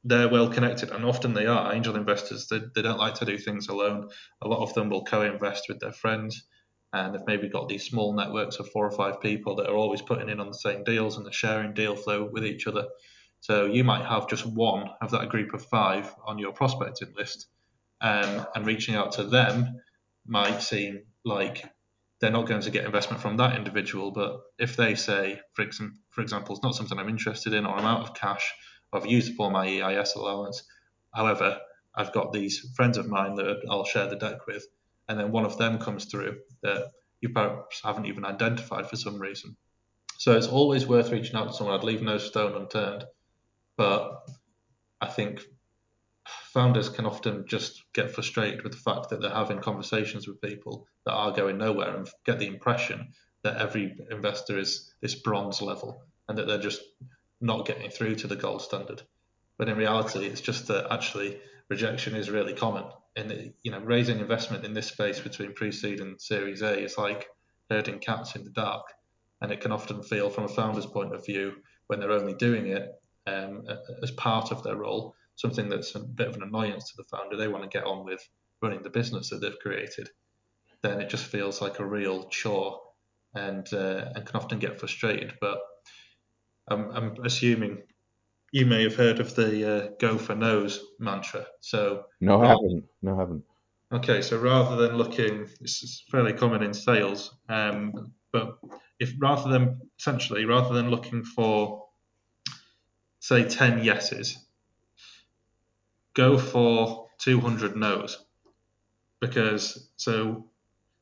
they're 0.07 0.29
well 0.29 0.49
connected, 0.49 0.91
and 0.91 1.05
often 1.05 1.35
they 1.35 1.47
are. 1.47 1.75
Angel 1.75 1.97
investors 1.97 2.47
they, 2.49 2.61
they 2.75 2.83
don't 2.83 2.99
like 2.99 3.15
to 3.15 3.25
do 3.25 3.37
things 3.37 3.69
alone. 3.69 4.09
A 4.41 4.49
lot 4.49 4.63
of 4.63 4.73
them 4.75 4.89
will 4.89 5.05
co-invest 5.05 5.65
with 5.69 5.81
their 5.81 5.93
friends, 5.93 6.47
and 6.93 7.13
they've 7.13 7.27
maybe 7.27 7.49
got 7.49 7.69
these 7.69 7.85
small 7.85 8.15
networks 8.15 8.57
of 8.57 8.71
four 8.71 8.87
or 8.87 8.93
five 8.93 9.21
people 9.21 9.57
that 9.57 9.69
are 9.69 9.75
always 9.75 10.03
putting 10.03 10.29
in 10.29 10.41
on 10.41 10.47
the 10.47 10.55
same 10.55 10.85
deals 10.85 11.17
and 11.17 11.27
they're 11.27 11.33
sharing 11.33 11.75
deal 11.75 11.97
flow 11.97 12.29
with 12.33 12.45
each 12.45 12.67
other. 12.67 12.87
So 13.41 13.67
you 13.67 13.85
might 13.85 14.05
have 14.05 14.29
just 14.29 14.47
one 14.47 14.89
of 15.03 15.11
that 15.11 15.29
group 15.29 15.53
of 15.55 15.65
five 15.65 16.15
on 16.25 16.39
your 16.39 16.53
prospecting 16.53 17.13
list, 17.17 17.49
um, 18.01 18.47
and 18.55 18.67
reaching 18.67 18.95
out 18.95 19.13
to 19.13 19.25
them 19.25 19.81
might 20.27 20.63
seem 20.63 21.03
like 21.25 21.65
they're 22.21 22.31
not 22.31 22.47
going 22.47 22.63
to 22.63 22.71
get 22.71 22.85
investment 22.85 23.21
from 23.21 23.37
that 23.39 23.57
individual. 23.57 24.13
But 24.13 24.41
if 24.59 24.77
they 24.77 24.95
say, 24.95 25.41
for, 25.55 25.63
ex- 25.63 25.81
for 26.11 26.23
example, 26.23 26.55
it's 26.55 26.63
not 26.63 26.75
something 26.75 26.99
I'm 26.99 27.09
interested 27.09 27.53
in, 27.53 27.67
or 27.67 27.75
I'm 27.75 27.85
out 27.85 28.01
of 28.01 28.15
cash, 28.15 28.55
I've 28.97 29.07
used 29.07 29.33
all 29.39 29.51
my 29.51 29.67
EIS 29.67 30.15
allowance, 30.15 30.63
however, 31.15 31.61
I've 31.95 32.13
got 32.13 32.33
these 32.33 32.71
friends 32.75 32.99
of 32.99 33.09
mine 33.09 33.35
that 33.37 33.63
I'll 33.71 33.85
share 33.85 34.09
the 34.09 34.17
deck 34.17 34.47
with, 34.47 34.67
and 35.09 35.19
then 35.19 35.33
one 35.33 35.45
of 35.45 35.59
them 35.59 35.79
comes 35.79 36.07
through 36.07 36.39
that 36.63 36.91
you 37.21 37.31
perhaps 37.31 37.81
haven't 37.83 38.07
even 38.07 38.25
identified 38.25 38.89
for 38.89 38.97
some 38.97 39.19
reason. 39.19 39.57
So 40.19 40.37
it's 40.37 40.47
always 40.47 40.87
worth 40.87 41.11
reaching 41.11 41.37
out 41.37 41.49
to 41.49 41.53
someone. 41.53 41.79
I'd 41.79 41.85
leave 41.85 42.03
no 42.03 42.19
stone 42.19 42.55
unturned. 42.55 43.05
But 43.77 44.29
I 45.01 45.07
think 45.07 45.43
founders 46.27 46.89
can 46.89 47.07
often 47.07 47.45
just 47.47 47.85
get 47.93 48.11
frustrated 48.11 48.63
with 48.63 48.73
the 48.73 48.79
fact 48.79 49.11
that 49.11 49.21
they're 49.21 49.31
having 49.31 49.61
conversations 49.61 50.27
with 50.27 50.41
people 50.41 50.87
that 51.05 51.13
are 51.13 51.33
going 51.33 51.59
nowhere 51.59 51.95
and 51.95 52.09
get 52.25 52.39
the 52.39 52.47
impression 52.47 53.13
that 53.43 53.59
every 53.59 53.95
investor 54.11 54.59
is 54.59 54.93
this 55.01 55.15
bronze 55.15 55.61
level 55.61 56.03
and 56.29 56.39
that 56.39 56.47
they're 56.47 56.59
just 56.59 56.81
not 57.41 57.67
getting 57.67 57.91
through 57.91 58.17
to 58.17 58.27
the 58.27 58.37
gold 58.37 58.63
standard. 58.63 59.03
But 59.59 59.69
in 59.69 59.77
reality, 59.77 60.27
it's 60.27 60.41
just 60.41 60.67
that 60.69 60.93
actually 60.93 61.41
rejection 61.69 62.15
is 62.15 62.31
really 62.31 62.53
common. 62.53 62.85
And 63.17 63.53
you 63.63 63.71
know, 63.71 63.81
raising 63.81 64.21
investment 64.21 64.65
in 64.65 64.75
this 64.75 64.89
space 64.89 65.21
between 65.21 65.55
pre-seed 65.55 66.01
and 66.01 66.21
Series 66.21 66.63
A 66.63 66.79
is 66.79 66.99
like 66.99 67.27
herding 67.71 67.99
cats 67.99 68.37
in 68.37 68.45
the 68.45 68.51
dark, 68.51 68.87
and 69.41 69.51
it 69.51 69.61
can 69.61 69.73
often 69.73 70.03
feel, 70.03 70.31
from 70.31 70.45
a 70.45 70.49
founder's 70.49 70.87
point 70.87 71.15
of 71.15 71.25
view, 71.25 71.55
when 71.87 71.99
they're 71.99 72.13
only 72.13 72.35
doing 72.35 72.67
it 72.69 72.91
um, 73.27 73.65
as 74.03 74.11
part 74.13 74.53
of 74.53 74.63
their 74.63 74.77
role, 74.77 75.15
something 75.37 75.69
that's 75.69 75.95
a 75.95 76.01
bit 76.01 76.29
of 76.29 76.37
an 76.37 76.43
annoyance 76.43 76.91
to 76.91 76.97
the 76.97 77.05
founder. 77.05 77.37
They 77.37 77.49
want 77.49 77.65
to 77.65 77.79
get 77.79 77.87
on 77.87 78.05
with 78.05 78.27
running 78.63 78.83
the 78.83 78.91
business 78.91 79.31
that 79.31 79.41
they've 79.41 79.59
created. 79.59 80.09
Then 80.83 81.01
it 81.01 81.09
just 81.09 81.27
feels 81.27 81.61
like 81.61 81.79
a 81.79 81.87
real 81.87 82.29
chore, 82.29 82.81
and 83.35 83.67
uh, 83.73 84.13
and 84.15 84.27
can 84.27 84.37
often 84.37 84.59
get 84.59 84.79
frustrated. 84.79 85.35
But 85.41 85.59
I'm, 86.69 86.91
I'm 86.91 87.17
assuming 87.25 87.83
you 88.53 88.67
may 88.67 88.83
have 88.85 88.97
heard 88.97 89.21
of 89.21 89.35
the 89.35 89.71
uh, 89.71 89.89
"Go 90.01 90.19
for 90.19 90.35
No's" 90.35 90.83
mantra. 90.99 91.47
So 91.61 92.05
no, 92.21 92.43
I 92.43 92.49
haven't. 92.49 92.85
No, 93.03 93.17
I 93.17 93.21
haven't. 93.21 93.45
Okay, 93.93 94.21
so 94.21 94.39
rather 94.39 94.77
than 94.77 94.97
looking, 94.97 95.49
this 95.61 95.83
is 95.83 96.03
fairly 96.11 96.33
common 96.33 96.63
in 96.63 96.75
sales, 96.75 97.33
um, 97.49 98.13
but 98.33 98.59
if 98.99 99.13
rather 99.19 99.49
than 99.49 99.81
essentially 99.99 100.45
rather 100.45 100.75
than 100.75 100.91
looking 100.91 101.23
for 101.23 101.87
say 103.27 103.43
10 103.43 103.83
yeses, 103.83 104.39
go 106.15 106.39
for 106.39 107.09
200 107.19 107.75
no's. 107.77 108.25
Because, 109.21 109.89
so 109.97 110.47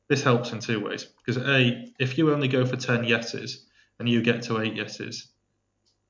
this 0.07 0.23
helps 0.23 0.51
in 0.51 0.59
two 0.59 0.83
ways. 0.83 1.03
Because, 1.03 1.41
A, 1.43 1.93
if 1.99 2.17
you 2.17 2.33
only 2.33 2.47
go 2.47 2.65
for 2.65 2.77
10 2.77 3.03
yeses 3.03 3.67
and 3.99 4.09
you 4.09 4.23
get 4.23 4.43
to 4.43 4.59
eight 4.59 4.75
yeses 4.75 5.27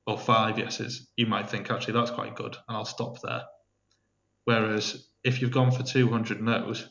or 0.06 0.18
five 0.18 0.58
yeses, 0.58 1.08
you 1.16 1.26
might 1.26 1.50
think, 1.50 1.70
actually, 1.70 1.94
that's 1.94 2.10
quite 2.10 2.36
good, 2.36 2.56
and 2.68 2.76
I'll 2.76 2.84
stop 2.84 3.20
there. 3.22 3.42
Whereas 4.44 5.08
if 5.24 5.40
you've 5.40 5.50
gone 5.50 5.72
for 5.72 5.82
200 5.82 6.40
no's, 6.40 6.88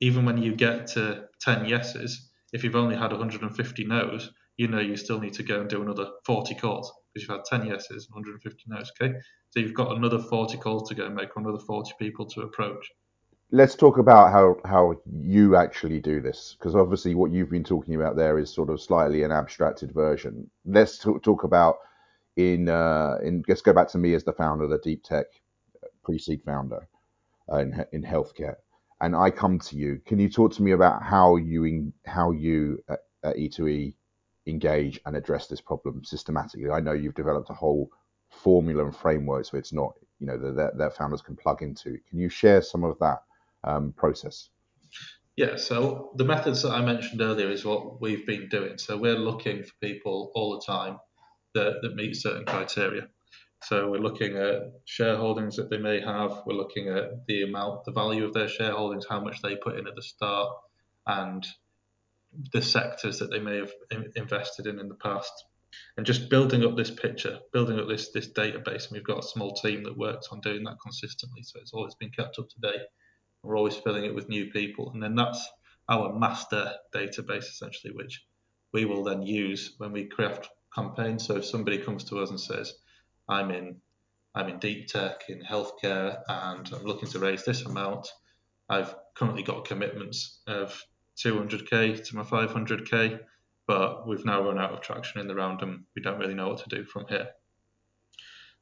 even 0.00 0.24
when 0.24 0.38
you 0.38 0.54
get 0.54 0.86
to 0.88 1.24
10 1.40 1.66
yeses, 1.66 2.30
if 2.52 2.62
you've 2.62 2.76
only 2.76 2.96
had 2.96 3.10
150 3.10 3.84
no's, 3.84 4.30
you 4.56 4.68
know 4.68 4.78
you 4.78 4.96
still 4.96 5.20
need 5.20 5.34
to 5.34 5.42
go 5.42 5.60
and 5.60 5.68
do 5.68 5.82
another 5.82 6.08
40 6.24 6.54
calls 6.54 6.92
because 7.12 7.28
you've 7.28 7.36
had 7.36 7.44
10 7.44 7.66
yeses, 7.66 8.08
150 8.10 8.62
no's. 8.68 8.92
Okay, 9.00 9.14
so 9.50 9.60
you've 9.60 9.74
got 9.74 9.96
another 9.96 10.18
40 10.18 10.56
calls 10.58 10.88
to 10.88 10.94
go 10.94 11.06
and 11.06 11.14
make, 11.14 11.30
another 11.36 11.58
40 11.58 11.92
people 11.98 12.26
to 12.26 12.42
approach. 12.42 12.88
Let's 13.50 13.74
talk 13.74 13.98
about 13.98 14.30
how 14.30 14.56
how 14.64 15.00
you 15.10 15.56
actually 15.56 16.00
do 16.00 16.20
this, 16.20 16.54
because 16.58 16.76
obviously 16.76 17.14
what 17.14 17.30
you've 17.32 17.50
been 17.50 17.64
talking 17.64 17.94
about 17.94 18.14
there 18.14 18.38
is 18.38 18.52
sort 18.52 18.68
of 18.68 18.80
slightly 18.80 19.22
an 19.22 19.32
abstracted 19.32 19.90
version. 19.92 20.48
Let's 20.64 20.98
talk 20.98 21.44
about 21.44 21.78
in 22.38 22.68
uh, 22.68 23.18
in 23.22 23.42
go 23.42 23.72
back 23.72 23.88
to 23.88 23.98
me 23.98 24.14
as 24.14 24.24
the 24.24 24.32
founder, 24.32 24.64
of 24.64 24.70
the 24.70 24.78
deep 24.78 25.02
tech 25.02 25.26
pre-seed 26.04 26.40
founder 26.46 26.88
uh, 27.52 27.58
in 27.58 27.84
in 27.92 28.02
healthcare, 28.02 28.54
and 29.00 29.14
I 29.14 29.30
come 29.30 29.58
to 29.58 29.76
you. 29.76 30.00
Can 30.06 30.18
you 30.18 30.30
talk 30.30 30.54
to 30.54 30.62
me 30.62 30.70
about 30.70 31.02
how 31.02 31.36
you 31.36 31.64
in, 31.64 31.92
how 32.06 32.30
you 32.30 32.82
at, 32.88 33.00
at 33.24 33.36
E2E 33.36 33.92
engage 34.46 35.00
and 35.04 35.16
address 35.16 35.46
this 35.46 35.60
problem 35.60 36.04
systematically. 36.04 36.70
I 36.70 36.80
know 36.80 36.92
you've 36.92 37.14
developed 37.14 37.50
a 37.50 37.54
whole 37.54 37.90
formula 38.30 38.84
and 38.84 38.96
framework, 38.96 39.44
so 39.44 39.58
it's 39.58 39.72
not 39.72 39.92
you 40.20 40.26
know 40.26 40.38
that 40.38 40.78
that 40.78 40.96
founders 40.96 41.22
can 41.22 41.36
plug 41.36 41.62
into. 41.62 41.98
Can 42.08 42.18
you 42.18 42.28
share 42.28 42.62
some 42.62 42.84
of 42.84 42.98
that 43.00 43.22
um, 43.64 43.92
process? 43.92 44.48
Yeah, 45.36 45.56
so 45.56 46.12
the 46.16 46.24
methods 46.24 46.62
that 46.62 46.72
I 46.72 46.80
mentioned 46.80 47.20
earlier 47.20 47.50
is 47.50 47.64
what 47.64 48.00
we've 48.00 48.26
been 48.26 48.48
doing. 48.48 48.78
So 48.78 48.96
we're 48.96 49.18
looking 49.18 49.62
for 49.62 49.72
people 49.80 50.32
all 50.34 50.58
the 50.58 50.64
time 50.64 50.98
that, 51.58 51.80
that 51.82 51.94
meet 51.94 52.16
certain 52.16 52.44
criteria. 52.44 53.08
So 53.64 53.90
we're 53.90 53.98
looking 53.98 54.36
at 54.36 54.86
shareholdings 54.86 55.56
that 55.56 55.68
they 55.68 55.78
may 55.78 56.00
have. 56.00 56.42
We're 56.46 56.54
looking 56.54 56.88
at 56.88 57.26
the 57.26 57.42
amount, 57.42 57.84
the 57.84 57.92
value 57.92 58.24
of 58.24 58.32
their 58.32 58.46
shareholdings, 58.46 59.04
how 59.08 59.20
much 59.20 59.42
they 59.42 59.56
put 59.56 59.78
in 59.78 59.88
at 59.88 59.96
the 59.96 60.02
start, 60.02 60.50
and 61.06 61.46
the 62.52 62.62
sectors 62.62 63.18
that 63.18 63.30
they 63.30 63.40
may 63.40 63.56
have 63.56 63.72
invested 64.14 64.66
in 64.66 64.78
in 64.78 64.88
the 64.88 64.94
past 64.94 65.32
and 65.96 66.06
just 66.06 66.30
building 66.30 66.64
up 66.64 66.76
this 66.76 66.90
picture, 66.90 67.38
building 67.52 67.78
up 67.78 67.88
this 67.88 68.10
this 68.10 68.28
database. 68.28 68.86
And 68.86 68.92
we've 68.92 69.04
got 69.04 69.24
a 69.24 69.28
small 69.28 69.54
team 69.54 69.84
that 69.84 69.98
works 69.98 70.28
on 70.30 70.40
doing 70.40 70.64
that 70.64 70.78
consistently, 70.82 71.42
so 71.42 71.58
it's 71.60 71.72
always 71.72 71.94
been 71.94 72.10
kept 72.10 72.38
up 72.38 72.48
to 72.48 72.60
date. 72.60 72.86
We're 73.42 73.56
always 73.56 73.76
filling 73.76 74.04
it 74.04 74.14
with 74.14 74.28
new 74.28 74.50
people, 74.50 74.90
and 74.92 75.02
then 75.02 75.14
that's 75.14 75.46
our 75.88 76.12
master 76.12 76.74
database 76.94 77.48
essentially, 77.48 77.92
which 77.92 78.24
we 78.72 78.84
will 78.84 79.04
then 79.04 79.22
use 79.22 79.74
when 79.78 79.92
we 79.92 80.06
craft 80.06 80.48
campaigns. 80.78 81.26
So 81.26 81.36
if 81.36 81.44
somebody 81.44 81.78
comes 81.78 82.04
to 82.04 82.18
us 82.18 82.30
and 82.30 82.40
says, 82.40 82.74
"I'm 83.28 83.50
in 83.50 83.80
I'm 84.34 84.48
in 84.48 84.58
deep 84.58 84.86
tech 84.86 85.28
in 85.28 85.40
healthcare 85.42 86.22
and 86.28 86.70
I'm 86.72 86.84
looking 86.84 87.08
to 87.10 87.18
raise 87.18 87.44
this 87.44 87.62
amount," 87.64 88.08
I've 88.68 88.94
currently 89.14 89.42
got 89.42 89.64
commitments 89.64 90.42
of 90.46 90.80
200k 91.16 92.04
to 92.04 92.16
my 92.16 92.22
500k, 92.22 93.18
but 93.66 94.06
we've 94.06 94.24
now 94.24 94.42
run 94.42 94.58
out 94.58 94.72
of 94.72 94.80
traction 94.80 95.20
in 95.20 95.26
the 95.26 95.34
round 95.34 95.62
and 95.62 95.84
we 95.94 96.02
don't 96.02 96.18
really 96.18 96.34
know 96.34 96.48
what 96.48 96.58
to 96.58 96.76
do 96.76 96.84
from 96.84 97.06
here. 97.08 97.28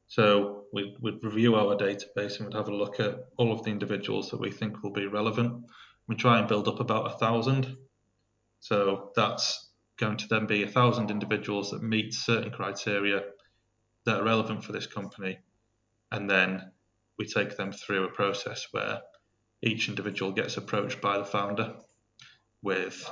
So 0.07 0.65
we 0.71 0.95
would 1.01 1.23
review 1.23 1.55
our 1.55 1.75
database 1.75 2.37
and 2.37 2.47
we'd 2.47 2.55
have 2.55 2.69
a 2.69 2.75
look 2.75 2.99
at 2.99 3.27
all 3.37 3.51
of 3.51 3.63
the 3.63 3.71
individuals 3.71 4.29
that 4.29 4.39
we 4.39 4.51
think 4.51 4.81
will 4.81 4.93
be 4.93 5.07
relevant. 5.07 5.65
We 6.07 6.15
try 6.15 6.39
and 6.39 6.47
build 6.47 6.67
up 6.67 6.79
about 6.79 7.13
a 7.13 7.17
thousand. 7.17 7.77
So 8.61 9.11
that's 9.15 9.66
going 9.97 10.17
to 10.17 10.27
then 10.27 10.45
be 10.45 10.63
a 10.63 10.67
thousand 10.67 11.11
individuals 11.11 11.71
that 11.71 11.83
meet 11.83 12.13
certain 12.13 12.51
criteria 12.51 13.23
that 14.05 14.21
are 14.21 14.23
relevant 14.23 14.63
for 14.63 14.71
this 14.71 14.87
company. 14.87 15.39
And 16.11 16.29
then 16.29 16.71
we 17.17 17.25
take 17.25 17.57
them 17.57 17.71
through 17.71 18.05
a 18.05 18.11
process 18.11 18.67
where 18.71 19.01
each 19.61 19.89
individual 19.89 20.31
gets 20.31 20.57
approached 20.57 21.01
by 21.01 21.17
the 21.17 21.25
founder 21.25 21.75
with 22.61 23.09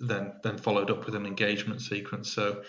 then 0.00 0.32
then 0.42 0.56
followed 0.56 0.90
up 0.90 1.04
with 1.04 1.14
an 1.14 1.26
engagement 1.26 1.80
sequence. 1.82 2.32
So 2.32 2.62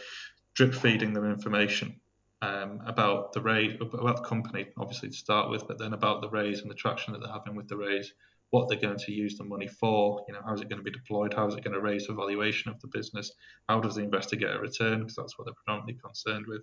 drip 0.53 0.73
feeding 0.73 1.13
them 1.13 1.25
information 1.25 1.99
um, 2.41 2.81
about 2.85 3.33
the 3.33 3.41
raise, 3.41 3.79
about 3.79 4.17
the 4.17 4.23
company, 4.23 4.67
obviously 4.77 5.09
to 5.09 5.15
start 5.15 5.49
with, 5.49 5.67
but 5.67 5.77
then 5.77 5.93
about 5.93 6.21
the 6.21 6.29
raise 6.29 6.61
and 6.61 6.69
the 6.69 6.75
traction 6.75 7.13
that 7.13 7.19
they're 7.19 7.31
having 7.31 7.55
with 7.55 7.69
the 7.69 7.77
raise, 7.77 8.13
what 8.51 8.67
they're 8.67 8.77
going 8.77 8.97
to 8.97 9.11
use 9.11 9.37
the 9.37 9.43
money 9.43 9.67
for, 9.67 10.23
you 10.27 10.33
know, 10.33 10.41
how 10.45 10.53
is 10.53 10.61
it 10.61 10.69
going 10.69 10.79
to 10.79 10.83
be 10.83 10.91
deployed, 10.91 11.33
how 11.33 11.47
is 11.47 11.55
it 11.55 11.63
going 11.63 11.73
to 11.73 11.81
raise 11.81 12.07
the 12.07 12.13
valuation 12.13 12.69
of 12.69 12.79
the 12.81 12.87
business, 12.87 13.31
how 13.67 13.79
does 13.79 13.95
the 13.95 14.03
investor 14.03 14.35
get 14.35 14.55
a 14.55 14.59
return, 14.59 14.99
because 14.99 15.15
that's 15.15 15.37
what 15.37 15.45
they're 15.45 15.53
predominantly 15.65 15.99
concerned 16.03 16.45
with. 16.47 16.61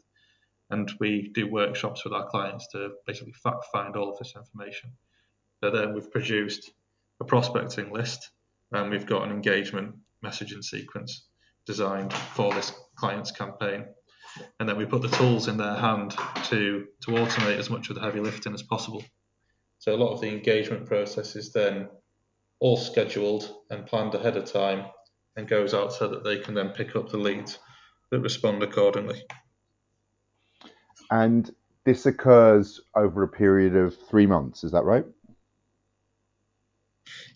And 0.71 0.91
we 1.01 1.31
do 1.35 1.51
workshops 1.51 2.05
with 2.05 2.13
our 2.13 2.29
clients 2.29 2.69
to 2.73 2.91
basically 3.07 3.33
fact 3.33 3.65
find 3.73 3.97
all 3.97 4.13
of 4.13 4.19
this 4.19 4.35
information. 4.37 4.93
So 5.63 5.71
then 5.71 5.95
we've 5.95 6.11
produced 6.11 6.71
a 7.21 7.25
prospecting 7.25 7.91
list 7.91 8.31
and 8.73 8.91
we've 8.91 9.07
got 9.07 9.25
an 9.25 9.31
engagement 9.31 9.95
messaging 10.23 10.63
sequence 10.63 11.25
designed 11.67 12.13
for 12.13 12.53
this 12.53 12.73
client's 12.97 13.31
campaign. 13.31 13.87
And 14.61 14.69
then 14.69 14.77
we 14.77 14.85
put 14.85 15.01
the 15.01 15.09
tools 15.09 15.49
in 15.49 15.57
their 15.57 15.75
hand 15.75 16.15
to, 16.45 16.87
to 17.03 17.11
automate 17.13 17.59
as 17.59 17.71
much 17.71 17.89
of 17.89 17.95
the 17.95 18.03
heavy 18.03 18.21
lifting 18.21 18.53
as 18.53 18.63
possible. 18.63 19.03
So 19.79 19.95
a 19.95 19.97
lot 19.97 20.13
of 20.13 20.21
the 20.21 20.29
engagement 20.29 20.87
process 20.87 21.37
is 21.37 21.53
then 21.53 21.89
all 22.61 22.77
scheduled 22.77 23.55
and 23.71 23.87
planned 23.87 24.15
ahead 24.15 24.37
of 24.37 24.51
time 24.51 24.87
and 25.37 25.47
goes 25.47 25.73
out 25.73 25.93
so 25.93 26.09
that 26.09 26.25
they 26.25 26.39
can 26.39 26.55
then 26.55 26.71
pick 26.71 26.97
up 26.97 27.09
the 27.09 27.17
leads 27.17 27.59
that 28.11 28.21
respond 28.21 28.63
accordingly. 28.63 29.23
And 31.11 31.51
this 31.85 32.07
occurs 32.07 32.81
over 32.95 33.23
a 33.23 33.29
period 33.29 33.77
of 33.77 33.97
three 34.09 34.27
months, 34.27 34.65
is 34.65 34.73
that 34.73 34.85
right? 34.85 35.07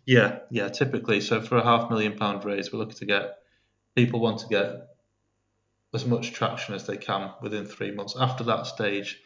Yeah, 0.04 0.40
yeah, 0.50 0.68
typically. 0.68 1.20
So 1.20 1.40
for 1.40 1.56
a 1.56 1.62
half 1.62 1.90
million 1.90 2.18
pound 2.18 2.44
raise, 2.44 2.72
we're 2.72 2.80
looking 2.80 2.96
to 2.96 3.06
get 3.06 3.36
people 3.94 4.20
want 4.20 4.40
to 4.40 4.48
get 4.48 4.88
as 5.94 6.04
much 6.04 6.32
traction 6.32 6.74
as 6.74 6.86
they 6.86 6.96
can 6.96 7.30
within 7.40 7.66
three 7.66 7.92
months. 7.92 8.16
After 8.18 8.44
that 8.44 8.66
stage, 8.66 9.20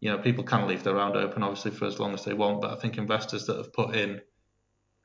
you 0.00 0.10
know, 0.10 0.18
people 0.18 0.44
can 0.44 0.66
leave 0.66 0.82
their 0.82 0.94
round 0.94 1.16
open 1.16 1.42
obviously 1.42 1.70
for 1.70 1.86
as 1.86 1.98
long 1.98 2.14
as 2.14 2.24
they 2.24 2.34
want, 2.34 2.60
but 2.60 2.72
I 2.72 2.80
think 2.80 2.98
investors 2.98 3.46
that 3.46 3.56
have 3.56 3.72
put 3.72 3.94
in, 3.94 4.20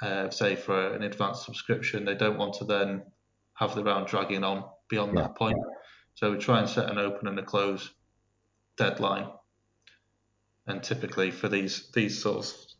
uh, 0.01 0.29
say, 0.29 0.55
for 0.55 0.93
an 0.93 1.03
advanced 1.03 1.45
subscription, 1.45 2.05
they 2.05 2.15
don't 2.15 2.37
want 2.37 2.55
to 2.55 2.65
then 2.65 3.03
have 3.53 3.75
the 3.75 3.83
round 3.83 4.07
dragging 4.07 4.43
on 4.43 4.65
beyond 4.89 5.15
yeah. 5.15 5.23
that 5.23 5.35
point. 5.35 5.57
So 6.15 6.31
we 6.31 6.37
try 6.37 6.59
and 6.59 6.69
set 6.69 6.89
an 6.89 6.97
open 6.97 7.27
and 7.27 7.39
a 7.39 7.43
close 7.43 7.89
deadline. 8.77 9.29
And 10.67 10.83
typically 10.83 11.31
for 11.31 11.49
these 11.49 11.89
these 11.93 12.21
sorts 12.21 12.75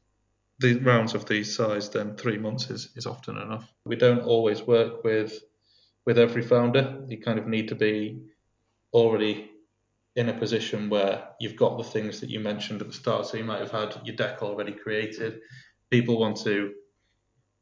the 0.59 0.75
rounds 0.75 1.13
of 1.13 1.25
these 1.25 1.55
size, 1.55 1.89
then 1.89 2.15
three 2.15 2.37
months 2.37 2.69
is, 2.69 2.89
is 2.95 3.05
often 3.05 3.37
enough. 3.37 3.71
We 3.85 3.95
don't 3.95 4.21
always 4.21 4.61
work 4.61 5.03
with 5.03 5.39
with 6.05 6.17
every 6.17 6.41
founder. 6.41 7.05
You 7.07 7.17
kind 7.19 7.39
of 7.39 7.47
need 7.47 7.69
to 7.69 7.75
be 7.75 8.21
already 8.93 9.51
in 10.15 10.29
a 10.29 10.33
position 10.33 10.89
where 10.89 11.29
you've 11.39 11.55
got 11.55 11.77
the 11.77 11.83
things 11.83 12.19
that 12.19 12.29
you 12.29 12.39
mentioned 12.39 12.81
at 12.81 12.87
the 12.87 12.93
start. 12.93 13.25
So 13.25 13.37
you 13.37 13.43
might 13.43 13.61
have 13.61 13.71
had 13.71 14.01
your 14.03 14.15
deck 14.15 14.41
already 14.41 14.73
created. 14.73 15.39
People 15.89 16.19
want 16.19 16.37
to 16.43 16.73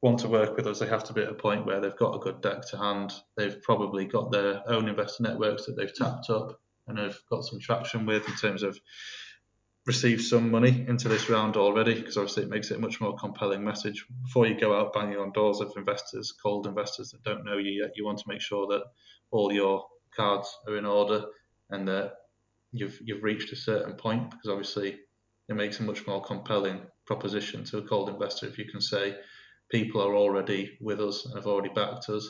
want 0.01 0.19
to 0.19 0.27
work 0.27 0.55
with 0.55 0.67
us. 0.67 0.79
They 0.79 0.87
have 0.87 1.03
to 1.05 1.13
be 1.13 1.23
at 1.23 1.29
a 1.29 1.33
point 1.33 1.65
where 1.65 1.81
they've 1.81 1.97
got 1.97 2.15
a 2.15 2.19
good 2.19 2.41
deck 2.41 2.61
to 2.69 2.77
hand. 2.77 3.13
They've 3.35 3.61
probably 3.63 4.05
got 4.05 4.31
their 4.31 4.61
own 4.67 4.87
investor 4.87 5.23
networks 5.23 5.65
that 5.65 5.75
they've 5.75 5.93
tapped 5.93 6.29
up 6.29 6.59
and 6.87 6.97
have 6.99 7.17
got 7.29 7.43
some 7.43 7.59
traction 7.59 8.05
with 8.05 8.27
in 8.27 8.35
terms 8.35 8.63
of 8.63 8.79
received 9.87 10.21
some 10.21 10.51
money 10.51 10.85
into 10.87 11.07
this 11.07 11.29
round 11.29 11.55
already 11.55 11.95
because 11.95 12.17
obviously 12.17 12.43
it 12.43 12.49
makes 12.49 12.71
it 12.71 12.77
a 12.77 12.81
much 12.81 12.99
more 12.99 13.15
compelling 13.15 13.63
message. 13.63 14.05
Before 14.23 14.45
you 14.45 14.59
go 14.59 14.77
out 14.77 14.93
banging 14.93 15.17
on 15.17 15.31
doors 15.31 15.61
of 15.61 15.71
investors, 15.77 16.33
cold 16.43 16.67
investors 16.67 17.11
that 17.11 17.23
don't 17.23 17.45
know 17.45 17.57
you 17.57 17.81
yet, 17.81 17.93
you 17.95 18.05
want 18.05 18.19
to 18.19 18.27
make 18.27 18.41
sure 18.41 18.67
that 18.67 18.83
all 19.31 19.51
your 19.51 19.85
cards 20.15 20.55
are 20.67 20.77
in 20.77 20.85
order 20.85 21.25
and 21.69 21.87
that 21.87 22.13
you've 22.79 22.99
you've 23.03 23.23
reached 23.23 23.51
a 23.51 23.55
certain 23.55 23.93
point 23.93 24.29
because 24.29 24.49
obviously 24.49 24.97
it 25.49 25.55
makes 25.55 25.79
a 25.79 25.83
much 25.83 26.05
more 26.07 26.21
compelling 26.23 26.81
proposition 27.05 27.63
to 27.63 27.77
a 27.77 27.87
cold 27.87 28.09
investor 28.09 28.47
if 28.47 28.57
you 28.57 28.65
can 28.65 28.81
say 28.81 29.15
people 29.71 30.01
are 30.01 30.15
already 30.15 30.77
with 30.81 30.99
us 31.01 31.25
and 31.25 31.35
have 31.35 31.47
already 31.47 31.73
backed 31.73 32.09
us 32.09 32.29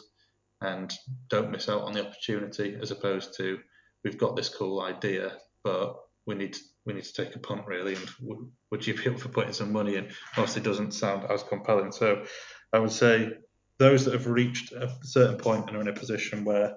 and 0.61 0.93
don't 1.29 1.51
miss 1.51 1.69
out 1.69 1.83
on 1.83 1.93
the 1.93 2.05
opportunity 2.05 2.77
as 2.81 2.91
opposed 2.91 3.35
to 3.37 3.59
we've 4.03 4.17
got 4.17 4.35
this 4.35 4.49
cool 4.49 4.81
idea 4.81 5.37
but 5.63 5.95
we 6.25 6.35
need 6.35 6.53
to 6.53 6.59
we 6.87 6.93
need 6.93 7.03
to 7.03 7.13
take 7.13 7.35
a 7.35 7.39
punt 7.39 7.67
really, 7.67 7.95
and 7.95 8.09
w- 8.21 8.49
would 8.71 8.87
you 8.87 8.95
be 8.95 9.09
up 9.09 9.19
for 9.19 9.27
putting 9.27 9.53
some 9.53 9.73
money 9.73 9.97
in? 9.97 10.07
Obviously, 10.37 10.61
doesn't 10.61 10.93
sound 10.93 11.29
as 11.29 11.43
compelling. 11.43 11.91
So, 11.91 12.23
I 12.71 12.79
would 12.79 12.91
say 12.91 13.29
those 13.77 14.05
that 14.05 14.13
have 14.13 14.27
reached 14.27 14.71
a 14.71 14.89
certain 15.03 15.37
point 15.37 15.67
and 15.67 15.77
are 15.77 15.81
in 15.81 15.89
a 15.89 15.93
position 15.93 16.45
where 16.45 16.75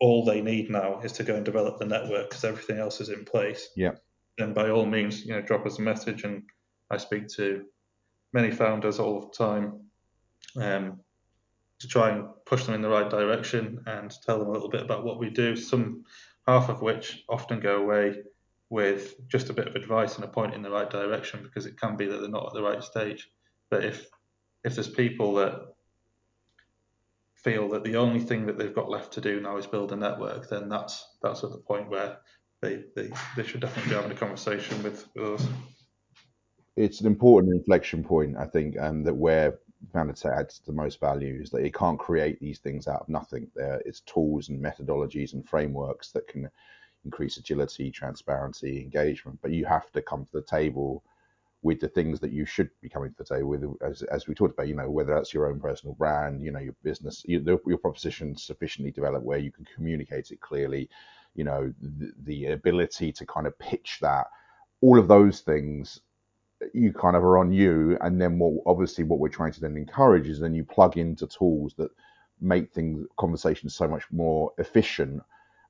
all 0.00 0.24
they 0.24 0.40
need 0.40 0.70
now 0.70 1.00
is 1.00 1.12
to 1.12 1.24
go 1.24 1.34
and 1.34 1.44
develop 1.44 1.78
the 1.78 1.86
network 1.86 2.28
because 2.28 2.44
everything 2.44 2.78
else 2.78 3.00
is 3.00 3.08
in 3.08 3.24
place. 3.24 3.68
Yeah. 3.76 3.92
Then 4.36 4.52
by 4.52 4.70
all 4.70 4.86
means, 4.86 5.24
you 5.24 5.32
know, 5.32 5.42
drop 5.42 5.66
us 5.66 5.78
a 5.78 5.82
message, 5.82 6.22
and 6.22 6.44
I 6.90 6.96
speak 6.96 7.28
to 7.36 7.64
many 8.32 8.50
founders 8.50 8.98
all 8.98 9.20
the 9.20 9.36
time 9.36 9.80
um, 10.56 11.00
to 11.80 11.88
try 11.88 12.10
and 12.10 12.28
push 12.46 12.64
them 12.64 12.74
in 12.74 12.82
the 12.82 12.88
right 12.88 13.10
direction 13.10 13.82
and 13.86 14.14
tell 14.24 14.38
them 14.38 14.48
a 14.48 14.52
little 14.52 14.70
bit 14.70 14.82
about 14.82 15.04
what 15.04 15.18
we 15.18 15.30
do. 15.30 15.56
Some 15.56 16.04
half 16.46 16.68
of 16.68 16.80
which 16.82 17.24
often 17.28 17.60
go 17.60 17.82
away 17.82 18.22
with 18.70 19.14
just 19.28 19.50
a 19.50 19.54
bit 19.54 19.66
of 19.66 19.74
advice 19.74 20.16
and 20.16 20.24
a 20.24 20.28
point 20.28 20.54
in 20.54 20.62
the 20.62 20.70
right 20.70 20.90
direction 20.90 21.42
because 21.42 21.66
it 21.66 21.80
can 21.80 21.96
be 21.96 22.06
that 22.06 22.18
they're 22.20 22.28
not 22.28 22.46
at 22.46 22.52
the 22.52 22.62
right 22.62 22.82
stage. 22.82 23.30
But 23.70 23.84
if 23.84 24.06
if 24.64 24.74
there's 24.74 24.88
people 24.88 25.34
that 25.34 25.74
feel 27.42 27.68
that 27.68 27.84
the 27.84 27.96
only 27.96 28.20
thing 28.20 28.46
that 28.46 28.58
they've 28.58 28.74
got 28.74 28.90
left 28.90 29.12
to 29.12 29.20
do 29.20 29.40
now 29.40 29.56
is 29.56 29.66
build 29.66 29.92
a 29.92 29.96
network, 29.96 30.48
then 30.48 30.68
that's 30.68 31.16
that's 31.22 31.44
at 31.44 31.50
the 31.50 31.58
point 31.58 31.88
where 31.88 32.18
they 32.60 32.84
they, 32.96 33.10
they 33.36 33.44
should 33.44 33.60
definitely 33.60 33.90
be 33.90 33.96
having 33.96 34.12
a 34.12 34.14
conversation 34.14 34.82
with, 34.82 35.08
with 35.14 35.40
us. 35.40 35.46
It's 36.76 37.00
an 37.00 37.06
important 37.06 37.54
inflection 37.54 38.04
point, 38.04 38.36
I 38.36 38.46
think, 38.46 38.76
and 38.76 39.04
that 39.06 39.14
where 39.14 39.58
Tech 39.92 40.26
adds 40.26 40.60
the 40.66 40.72
most 40.72 41.00
value 41.00 41.40
is 41.40 41.50
that 41.50 41.64
it 41.64 41.74
can't 41.74 41.98
create 41.98 42.40
these 42.40 42.58
things 42.58 42.88
out 42.88 43.02
of 43.02 43.08
nothing. 43.08 43.48
There, 43.54 43.80
it's 43.84 44.00
tools 44.00 44.48
and 44.48 44.62
methodologies 44.62 45.34
and 45.34 45.48
frameworks 45.48 46.10
that 46.12 46.26
can 46.26 46.48
increase 47.04 47.36
agility, 47.36 47.90
transparency, 47.90 48.80
engagement. 48.80 49.38
But 49.40 49.52
you 49.52 49.64
have 49.66 49.90
to 49.92 50.02
come 50.02 50.24
to 50.24 50.32
the 50.32 50.42
table 50.42 51.04
with 51.62 51.80
the 51.80 51.88
things 51.88 52.20
that 52.20 52.32
you 52.32 52.46
should 52.46 52.70
be 52.80 52.88
coming 52.88 53.10
to 53.10 53.16
the 53.18 53.24
table 53.24 53.48
with, 53.48 53.64
as, 53.82 54.02
as 54.02 54.28
we 54.28 54.34
talked 54.34 54.54
about, 54.54 54.68
you 54.68 54.74
know, 54.74 54.88
whether 54.88 55.14
that's 55.14 55.34
your 55.34 55.48
own 55.48 55.58
personal 55.58 55.94
brand, 55.94 56.40
you 56.40 56.52
know, 56.52 56.60
your 56.60 56.74
business, 56.82 57.24
your, 57.26 57.58
your 57.66 57.78
proposition 57.78 58.36
sufficiently 58.36 58.92
developed 58.92 59.24
where 59.24 59.38
you 59.38 59.50
can 59.50 59.66
communicate 59.74 60.30
it 60.30 60.40
clearly, 60.40 60.88
you 61.34 61.44
know, 61.44 61.72
the, 61.80 62.12
the 62.24 62.46
ability 62.46 63.12
to 63.12 63.26
kind 63.26 63.46
of 63.46 63.58
pitch 63.58 63.98
that, 64.00 64.26
all 64.80 64.98
of 64.98 65.08
those 65.08 65.40
things 65.40 66.00
you 66.72 66.92
kind 66.92 67.16
of 67.16 67.22
are 67.22 67.38
on 67.38 67.52
you. 67.52 67.96
And 68.00 68.20
then 68.20 68.38
what 68.38 68.62
obviously 68.66 69.04
what 69.04 69.18
we're 69.18 69.28
trying 69.28 69.52
to 69.52 69.60
then 69.60 69.76
encourage 69.76 70.28
is 70.28 70.40
then 70.40 70.54
you 70.54 70.64
plug 70.64 70.96
into 70.96 71.26
tools 71.26 71.74
that 71.78 71.90
make 72.40 72.72
things 72.72 73.06
conversations 73.18 73.74
so 73.74 73.88
much 73.88 74.04
more 74.12 74.52
efficient 74.58 75.22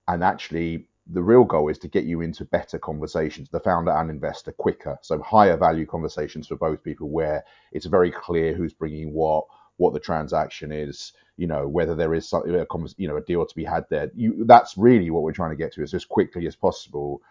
and 0.07 0.25
actually 0.25 0.87
the 1.09 1.23
real 1.23 1.45
goal 1.45 1.69
is 1.69 1.79
to 1.79 1.89
get 1.89 2.05
you 2.05 2.21
into 2.21 2.45
better 2.45 2.79
conversations, 2.79 3.49
the 3.49 3.61
founder 3.61 3.93
and 3.93 4.11
investor 4.11 4.53
quicker. 4.53 4.99
So 5.03 5.21
higher 5.23 5.57
value 5.57 5.87
conversations 5.87 6.47
for 6.47 6.57
both 6.57 6.85
people 6.85 7.09
where 7.09 7.45
it's 7.73 7.87
very 7.87 8.11
clear 8.11 8.55
who's 8.55 8.75
bringing 8.75 9.13
what, 9.13 9.45
what 9.79 9.95
the 9.95 10.01
transaction 10.01 10.71
is, 10.71 11.13
you 11.37 11.47
know, 11.47 11.67
whether 11.67 11.95
there 11.95 12.15
is 12.15 12.29
something, 12.29 12.55
a, 12.55 12.67
you 12.97 13.09
know, 13.09 13.17
a 13.17 13.23
deal 13.23 13.45
to 13.47 13.55
be 13.55 13.65
had 13.65 13.85
there. 13.91 14.11
You, 14.15 14.45
that's 14.45 14.77
really 14.77 15.11
what 15.11 15.23
we're 15.23 15.33
trying 15.33 15.51
to 15.51 15.57
get 15.57 15.73
to 15.75 15.83
is 15.83 15.95
as 15.95 16.05
quickly 16.05 16.47
as 16.47 16.57
possible, 16.57 17.23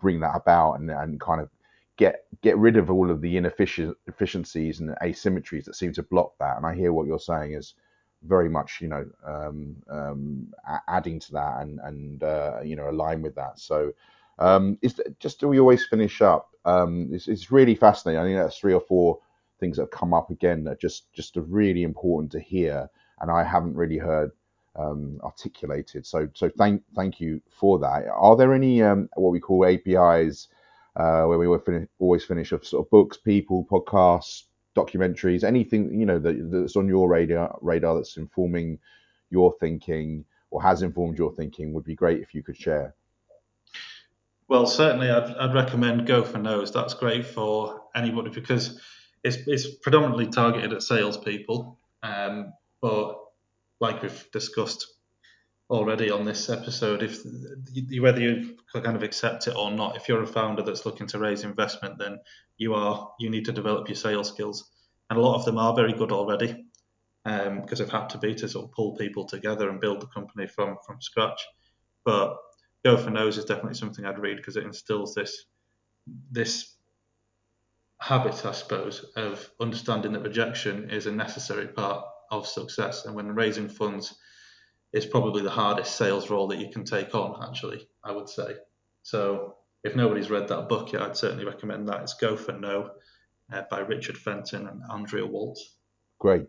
bring 0.00 0.20
that 0.20 0.34
about 0.34 0.74
and, 0.74 0.90
and 0.90 1.20
kind 1.20 1.40
of 1.40 1.48
get 1.96 2.24
get 2.42 2.56
rid 2.56 2.76
of 2.76 2.90
all 2.90 3.10
of 3.10 3.20
the 3.20 3.36
inefficiencies 3.36 4.80
and 4.80 4.96
asymmetries 5.02 5.64
that 5.64 5.76
seem 5.76 5.92
to 5.92 6.02
block 6.02 6.32
that. 6.40 6.56
And 6.56 6.66
I 6.66 6.74
hear 6.74 6.92
what 6.92 7.06
you're 7.06 7.18
saying 7.18 7.52
is 7.52 7.74
very 8.22 8.48
much 8.48 8.80
you 8.80 8.88
know 8.88 9.06
um, 9.24 9.76
um, 9.90 10.52
adding 10.88 11.18
to 11.20 11.32
that 11.32 11.62
and 11.62 11.80
and 11.82 12.22
uh, 12.22 12.60
you 12.62 12.76
know 12.76 12.90
align 12.90 13.22
with 13.22 13.34
that. 13.34 13.58
So 13.58 13.92
um, 14.38 14.78
is 14.82 15.00
just 15.18 15.40
do 15.40 15.48
we 15.48 15.60
always 15.60 15.84
finish 15.86 16.22
up? 16.22 16.50
Um, 16.64 17.08
it's, 17.12 17.28
it's 17.28 17.50
really 17.50 17.74
fascinating. 17.74 18.20
I 18.20 18.24
think 18.24 18.38
that's 18.38 18.58
three 18.58 18.74
or 18.74 18.80
four 18.80 19.18
things 19.58 19.76
that 19.76 19.82
have 19.82 19.90
come 19.90 20.14
up 20.14 20.30
again 20.30 20.64
that 20.64 20.80
just 20.80 21.12
just 21.12 21.36
are 21.36 21.42
really 21.42 21.82
important 21.82 22.32
to 22.32 22.40
hear, 22.40 22.88
and 23.20 23.30
I 23.30 23.44
haven't 23.44 23.74
really 23.74 23.98
heard 23.98 24.32
um, 24.76 25.20
articulated. 25.22 26.06
So 26.06 26.28
so 26.34 26.50
thank 26.56 26.82
thank 26.94 27.20
you 27.20 27.40
for 27.50 27.78
that. 27.80 28.06
Are 28.12 28.36
there 28.36 28.54
any 28.54 28.82
um, 28.82 29.08
what 29.14 29.30
we 29.30 29.40
call 29.40 29.66
APIs 29.66 30.48
uh, 30.96 31.24
where 31.24 31.38
we 31.38 31.58
finish, 31.60 31.88
always 31.98 32.24
finish 32.24 32.52
off 32.52 32.64
sort 32.64 32.86
of 32.86 32.90
books, 32.90 33.16
people, 33.16 33.66
podcasts, 33.70 34.44
documentaries, 34.76 35.44
anything 35.44 35.98
you 35.98 36.06
know 36.06 36.18
that, 36.18 36.50
that's 36.50 36.76
on 36.76 36.88
your 36.88 37.08
radar 37.08 37.58
radar 37.60 37.96
that's 37.96 38.16
informing 38.16 38.78
your 39.30 39.54
thinking 39.60 40.24
or 40.50 40.62
has 40.62 40.82
informed 40.82 41.18
your 41.18 41.32
thinking 41.32 41.72
would 41.72 41.84
be 41.84 41.94
great 41.94 42.20
if 42.20 42.34
you 42.34 42.42
could 42.42 42.56
share. 42.56 42.94
Well, 44.48 44.66
certainly, 44.66 45.08
I'd, 45.10 45.30
I'd 45.36 45.54
recommend 45.54 46.08
Go 46.08 46.24
for 46.24 46.38
No's. 46.38 46.72
That's 46.72 46.94
great 46.94 47.24
for 47.24 47.82
anybody 47.94 48.30
because 48.30 48.80
it's, 49.22 49.38
it's 49.46 49.76
predominantly 49.76 50.26
targeted 50.26 50.72
at 50.72 50.82
salespeople. 50.82 51.78
Um, 52.02 52.52
but 52.80 53.20
like 53.78 54.02
we've 54.02 54.26
discussed 54.32 54.86
already 55.70 56.10
on 56.10 56.24
this 56.24 56.50
episode, 56.50 57.02
if 57.02 57.22
whether 58.00 58.20
you 58.20 58.56
kind 58.72 58.96
of 58.96 59.02
accept 59.02 59.46
it 59.46 59.56
or 59.56 59.70
not, 59.70 59.96
if 59.96 60.08
you're 60.08 60.22
a 60.22 60.26
founder 60.26 60.62
that's 60.62 60.84
looking 60.84 61.06
to 61.08 61.18
raise 61.18 61.44
investment, 61.44 61.98
then 61.98 62.18
you 62.58 62.74
are 62.74 63.12
you 63.18 63.30
need 63.30 63.44
to 63.46 63.52
develop 63.52 63.88
your 63.88 63.96
sales 63.96 64.28
skills, 64.28 64.70
and 65.08 65.18
a 65.18 65.22
lot 65.22 65.36
of 65.36 65.44
them 65.44 65.58
are 65.58 65.74
very 65.74 65.92
good 65.92 66.12
already 66.12 66.64
um, 67.24 67.62
because 67.62 67.78
they've 67.78 67.90
had 67.90 68.08
to 68.08 68.18
be 68.18 68.34
to 68.34 68.48
sort 68.48 68.66
of 68.66 68.72
pull 68.72 68.96
people 68.96 69.24
together 69.24 69.68
and 69.68 69.80
build 69.80 70.00
the 70.00 70.06
company 70.06 70.46
from 70.46 70.76
from 70.86 71.00
scratch. 71.00 71.40
But 72.04 72.36
Go 72.84 72.96
for 72.96 73.10
No's 73.10 73.36
is 73.36 73.44
definitely 73.44 73.74
something 73.74 74.04
I'd 74.04 74.18
read 74.18 74.38
because 74.38 74.56
it 74.56 74.64
instills 74.64 75.14
this 75.14 75.44
this 76.30 76.74
habit, 77.98 78.46
I 78.46 78.52
suppose, 78.52 79.04
of 79.16 79.50
understanding 79.60 80.12
that 80.12 80.22
rejection 80.22 80.88
is 80.88 81.06
a 81.06 81.12
necessary 81.12 81.68
part 81.68 82.06
of 82.30 82.46
success, 82.46 83.04
and 83.04 83.14
when 83.14 83.34
raising 83.34 83.68
funds 83.68 84.14
is 84.92 85.06
probably 85.06 85.42
the 85.42 85.50
hardest 85.50 85.96
sales 85.96 86.30
role 86.30 86.48
that 86.48 86.58
you 86.58 86.70
can 86.70 86.84
take 86.84 87.14
on. 87.14 87.42
Actually, 87.48 87.88
I 88.04 88.12
would 88.12 88.28
say. 88.28 88.54
So 89.02 89.56
if 89.84 89.96
nobody's 89.96 90.30
read 90.30 90.48
that 90.48 90.68
book 90.68 90.92
yet, 90.92 91.02
I'd 91.02 91.16
certainly 91.16 91.44
recommend 91.44 91.88
that. 91.88 92.02
It's 92.02 92.14
Go 92.14 92.36
for 92.36 92.52
No 92.52 92.90
uh, 93.52 93.62
by 93.70 93.80
Richard 93.80 94.16
Fenton 94.16 94.66
and 94.66 94.82
Andrea 94.90 95.26
Waltz. 95.26 95.76
Great. 96.18 96.46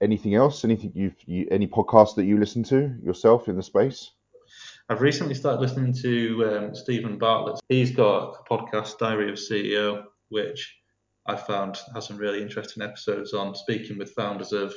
Anything 0.00 0.34
else? 0.34 0.64
Anything 0.64 0.92
you've 0.94 1.16
you, 1.26 1.48
any 1.50 1.66
podcasts 1.66 2.14
that 2.16 2.24
you 2.24 2.38
listen 2.38 2.62
to 2.64 2.94
yourself 3.02 3.48
in 3.48 3.56
the 3.56 3.62
space? 3.62 4.12
I've 4.88 5.00
recently 5.00 5.34
started 5.34 5.60
listening 5.60 5.92
to 6.02 6.48
um, 6.48 6.74
Steven 6.74 7.18
Bartlett. 7.18 7.60
He's 7.68 7.90
got 7.90 8.36
a 8.38 8.54
podcast, 8.54 8.98
Diary 8.98 9.28
of 9.28 9.36
CEO, 9.36 10.04
which 10.28 10.76
I 11.26 11.34
found 11.34 11.78
has 11.94 12.06
some 12.06 12.16
really 12.16 12.40
interesting 12.40 12.84
episodes 12.84 13.34
on 13.34 13.56
speaking 13.56 13.98
with 13.98 14.12
founders 14.12 14.52
of 14.52 14.72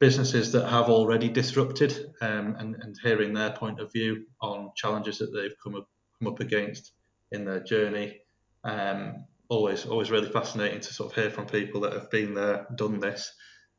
businesses 0.00 0.50
that 0.52 0.68
have 0.68 0.88
already 0.88 1.28
disrupted 1.28 2.12
um, 2.22 2.56
and, 2.58 2.74
and, 2.80 2.96
hearing 3.02 3.34
their 3.34 3.50
point 3.50 3.78
of 3.80 3.92
view 3.92 4.24
on 4.40 4.70
challenges 4.74 5.18
that 5.18 5.30
they've 5.32 5.54
come 5.62 5.76
up, 5.76 5.86
come 6.18 6.32
up 6.32 6.40
against 6.40 6.92
in 7.30 7.44
their 7.44 7.60
journey. 7.60 8.18
Um, 8.64 9.26
always, 9.50 9.84
always 9.84 10.10
really 10.10 10.30
fascinating 10.30 10.80
to 10.80 10.94
sort 10.94 11.10
of 11.10 11.16
hear 11.16 11.30
from 11.30 11.46
people 11.46 11.82
that 11.82 11.92
have 11.92 12.10
been 12.10 12.34
there, 12.34 12.66
done 12.74 12.98
this, 12.98 13.30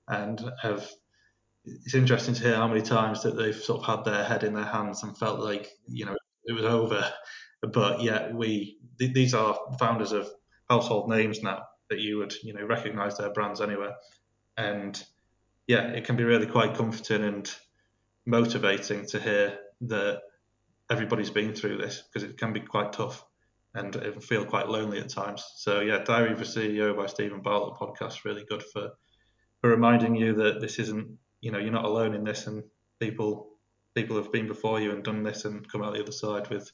and 0.08 0.40
have. 0.62 0.88
It's 1.64 1.94
interesting 1.94 2.34
to 2.36 2.44
hear 2.44 2.56
how 2.56 2.68
many 2.68 2.82
times 2.82 3.22
that 3.24 3.38
they've 3.38 3.56
sort 3.56 3.82
of 3.82 3.86
had 3.86 4.06
their 4.06 4.24
head 4.24 4.44
in 4.44 4.54
their 4.54 4.66
hands 4.66 5.04
and 5.04 5.18
felt 5.18 5.40
like 5.40 5.70
you 5.88 6.06
know 6.06 6.16
it 6.46 6.54
was 6.54 6.66
over, 6.66 7.12
but 7.62 8.02
yet 8.02 8.34
we 8.34 8.80
th- 9.00 9.14
these 9.14 9.34
are 9.34 9.60
founders 9.80 10.12
of 10.12 10.28
household 10.70 11.10
names 11.10 11.44
now 11.44 11.64
that 11.90 12.00
you 12.00 12.18
would 12.18 12.34
you 12.44 12.54
know 12.54 12.66
recognize 12.66 13.18
their 13.18 13.32
brands 13.32 13.62
anywhere, 13.62 13.94
and 14.58 15.04
yeah, 15.68 15.88
it 15.88 16.06
can 16.06 16.16
be 16.16 16.24
really 16.24 16.48
quite 16.48 16.76
comforting 16.76 17.24
and 17.24 17.54
motivating 18.26 19.06
to 19.08 19.20
hear 19.20 19.58
that 19.82 20.22
everybody's 20.90 21.30
been 21.30 21.54
through 21.54 21.78
this 21.78 22.02
because 22.02 22.28
it 22.30 22.38
can 22.38 22.54
be 22.54 22.60
quite 22.60 22.94
tough 22.94 23.26
and 23.74 23.96
it 23.96 24.12
can 24.12 24.22
feel 24.22 24.46
quite 24.46 24.68
lonely 24.68 25.00
at 25.00 25.10
times. 25.10 25.44
So 25.56 25.80
yeah, 25.80 26.04
Diary 26.04 26.34
of 26.34 26.42
a 26.42 26.46
CEO 26.46 26.96
by 26.96 27.06
Steven 27.06 27.42
Bartlett 27.42 27.80
podcast 27.80 28.26
really 28.26 28.44
good 28.48 28.64
for 28.64 28.92
for 29.62 29.70
reminding 29.70 30.16
you 30.16 30.34
that 30.36 30.60
this 30.60 30.80
isn't 30.80 31.18
you 31.40 31.52
know 31.52 31.60
you're 31.60 31.72
not 31.72 31.86
alone 31.86 32.14
in 32.14 32.24
this 32.24 32.48
and 32.48 32.64
people 33.00 33.50
people 33.96 34.18
have 34.18 34.32
been 34.32 34.48
before 34.48 34.80
you 34.80 34.92
and 34.92 35.04
done 35.04 35.24
this 35.24 35.46
and 35.46 35.70
come 35.72 35.84
out 35.84 35.94
the 35.94 36.02
other 36.02 36.12
side 36.12 36.50
with 36.50 36.72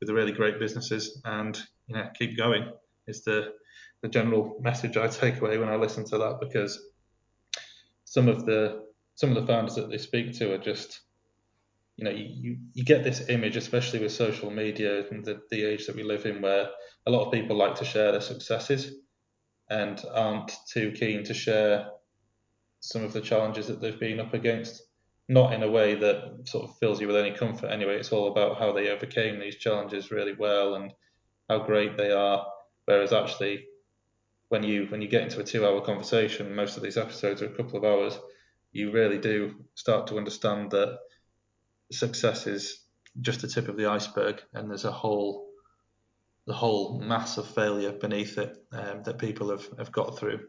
with 0.00 0.10
really 0.10 0.32
great 0.32 0.58
businesses 0.58 1.20
and 1.24 1.60
you 1.86 1.94
know 1.94 2.08
keep 2.18 2.36
going 2.36 2.70
is 3.06 3.24
the 3.24 3.52
the 4.02 4.08
general 4.08 4.58
message 4.60 4.96
I 4.96 5.08
take 5.08 5.40
away 5.40 5.58
when 5.58 5.68
I 5.68 5.76
listen 5.76 6.04
to 6.06 6.18
that 6.18 6.38
because 6.40 6.80
some 8.08 8.28
of 8.28 8.46
the 8.46 8.84
some 9.14 9.30
of 9.30 9.36
the 9.36 9.46
founders 9.46 9.74
that 9.74 9.90
they 9.90 9.98
speak 9.98 10.32
to 10.38 10.52
are 10.52 10.58
just 10.58 11.00
you 11.96 12.04
know 12.04 12.10
you, 12.10 12.56
you 12.72 12.84
get 12.84 13.04
this 13.04 13.28
image 13.28 13.56
especially 13.56 13.98
with 13.98 14.12
social 14.12 14.50
media 14.50 15.04
and 15.10 15.24
the, 15.24 15.40
the 15.50 15.64
age 15.64 15.86
that 15.86 15.96
we 15.96 16.02
live 16.02 16.24
in 16.24 16.40
where 16.40 16.68
a 17.06 17.10
lot 17.10 17.26
of 17.26 17.32
people 17.32 17.56
like 17.56 17.74
to 17.74 17.84
share 17.84 18.12
their 18.12 18.20
successes 18.20 18.92
and 19.70 20.02
aren't 20.14 20.52
too 20.72 20.92
keen 20.92 21.24
to 21.24 21.34
share 21.34 21.90
some 22.80 23.04
of 23.04 23.12
the 23.12 23.20
challenges 23.20 23.66
that 23.66 23.80
they've 23.80 24.00
been 24.00 24.20
up 24.20 24.34
against. 24.34 24.82
Not 25.28 25.52
in 25.52 25.62
a 25.62 25.70
way 25.70 25.94
that 25.94 26.48
sort 26.48 26.64
of 26.64 26.78
fills 26.78 27.00
you 27.00 27.06
with 27.06 27.16
any 27.16 27.32
comfort 27.32 27.68
anyway. 27.68 27.98
It's 27.98 28.12
all 28.12 28.32
about 28.32 28.58
how 28.58 28.72
they 28.72 28.88
overcame 28.88 29.38
these 29.38 29.56
challenges 29.56 30.10
really 30.10 30.32
well 30.32 30.74
and 30.74 30.92
how 31.50 31.58
great 31.58 31.98
they 31.98 32.10
are. 32.10 32.46
Whereas 32.86 33.12
actually 33.12 33.66
when 34.48 34.62
you 34.62 34.86
when 34.86 35.02
you 35.02 35.08
get 35.08 35.22
into 35.22 35.40
a 35.40 35.44
two 35.44 35.66
hour 35.66 35.80
conversation, 35.80 36.54
most 36.54 36.76
of 36.76 36.82
these 36.82 36.96
episodes 36.96 37.42
are 37.42 37.46
a 37.46 37.56
couple 37.56 37.78
of 37.78 37.84
hours, 37.84 38.18
you 38.72 38.90
really 38.90 39.18
do 39.18 39.64
start 39.74 40.06
to 40.08 40.18
understand 40.18 40.70
that 40.70 40.98
success 41.92 42.46
is 42.46 42.84
just 43.20 43.40
the 43.40 43.48
tip 43.48 43.68
of 43.68 43.76
the 43.76 43.86
iceberg, 43.86 44.42
and 44.54 44.70
there's 44.70 44.84
a 44.84 44.92
whole 44.92 45.48
the 46.46 46.54
whole 46.54 46.98
mass 46.98 47.36
of 47.36 47.46
failure 47.46 47.92
beneath 47.92 48.38
it 48.38 48.56
um, 48.72 49.02
that 49.02 49.18
people 49.18 49.50
have, 49.50 49.66
have 49.76 49.92
got 49.92 50.18
through, 50.18 50.40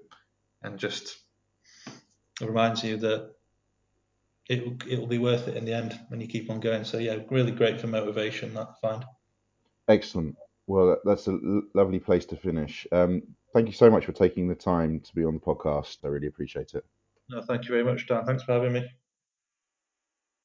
and 0.64 0.80
just 0.80 1.18
reminds 2.40 2.84
you 2.84 2.98
that 2.98 3.32
it 4.48 4.64
it 4.88 4.98
will 4.98 5.08
be 5.08 5.18
worth 5.18 5.48
it 5.50 5.58
in 5.58 5.66
the 5.66 5.74
end 5.74 6.00
when 6.08 6.22
you 6.22 6.28
keep 6.28 6.50
on 6.50 6.62
going. 6.62 6.86
So 6.86 6.98
yeah, 6.98 7.18
really 7.30 7.52
great 7.52 7.82
for 7.82 7.88
motivation. 7.88 8.54
That 8.54 8.70
I 8.70 8.88
find. 8.88 9.06
Excellent. 9.90 10.38
Well, 10.68 10.98
that's 11.04 11.28
a 11.28 11.40
lovely 11.74 12.00
place 12.00 12.26
to 12.28 12.36
finish. 12.36 12.86
Um, 12.92 13.24
thank 13.54 13.68
you 13.68 13.74
so 13.74 13.90
much 13.90 14.06
for 14.06 14.12
taking 14.12 14.48
the 14.48 14.56
time 14.56 15.00
to 15.02 15.16
be 15.16 15.24
on 15.24 15.34
the 15.34 15.40
podcast. 15.40 15.98
I 16.04 16.08
really 16.08 16.28
appreciate 16.28 16.74
it. 16.74 16.86
No, 17.30 17.42
thank 17.42 17.66
you 17.66 17.70
very 17.70 17.84
much, 17.84 18.08
Dan. 18.08 18.26
Thanks 18.26 18.44
for 18.44 18.54
having 18.54 18.74
me. 18.74 18.90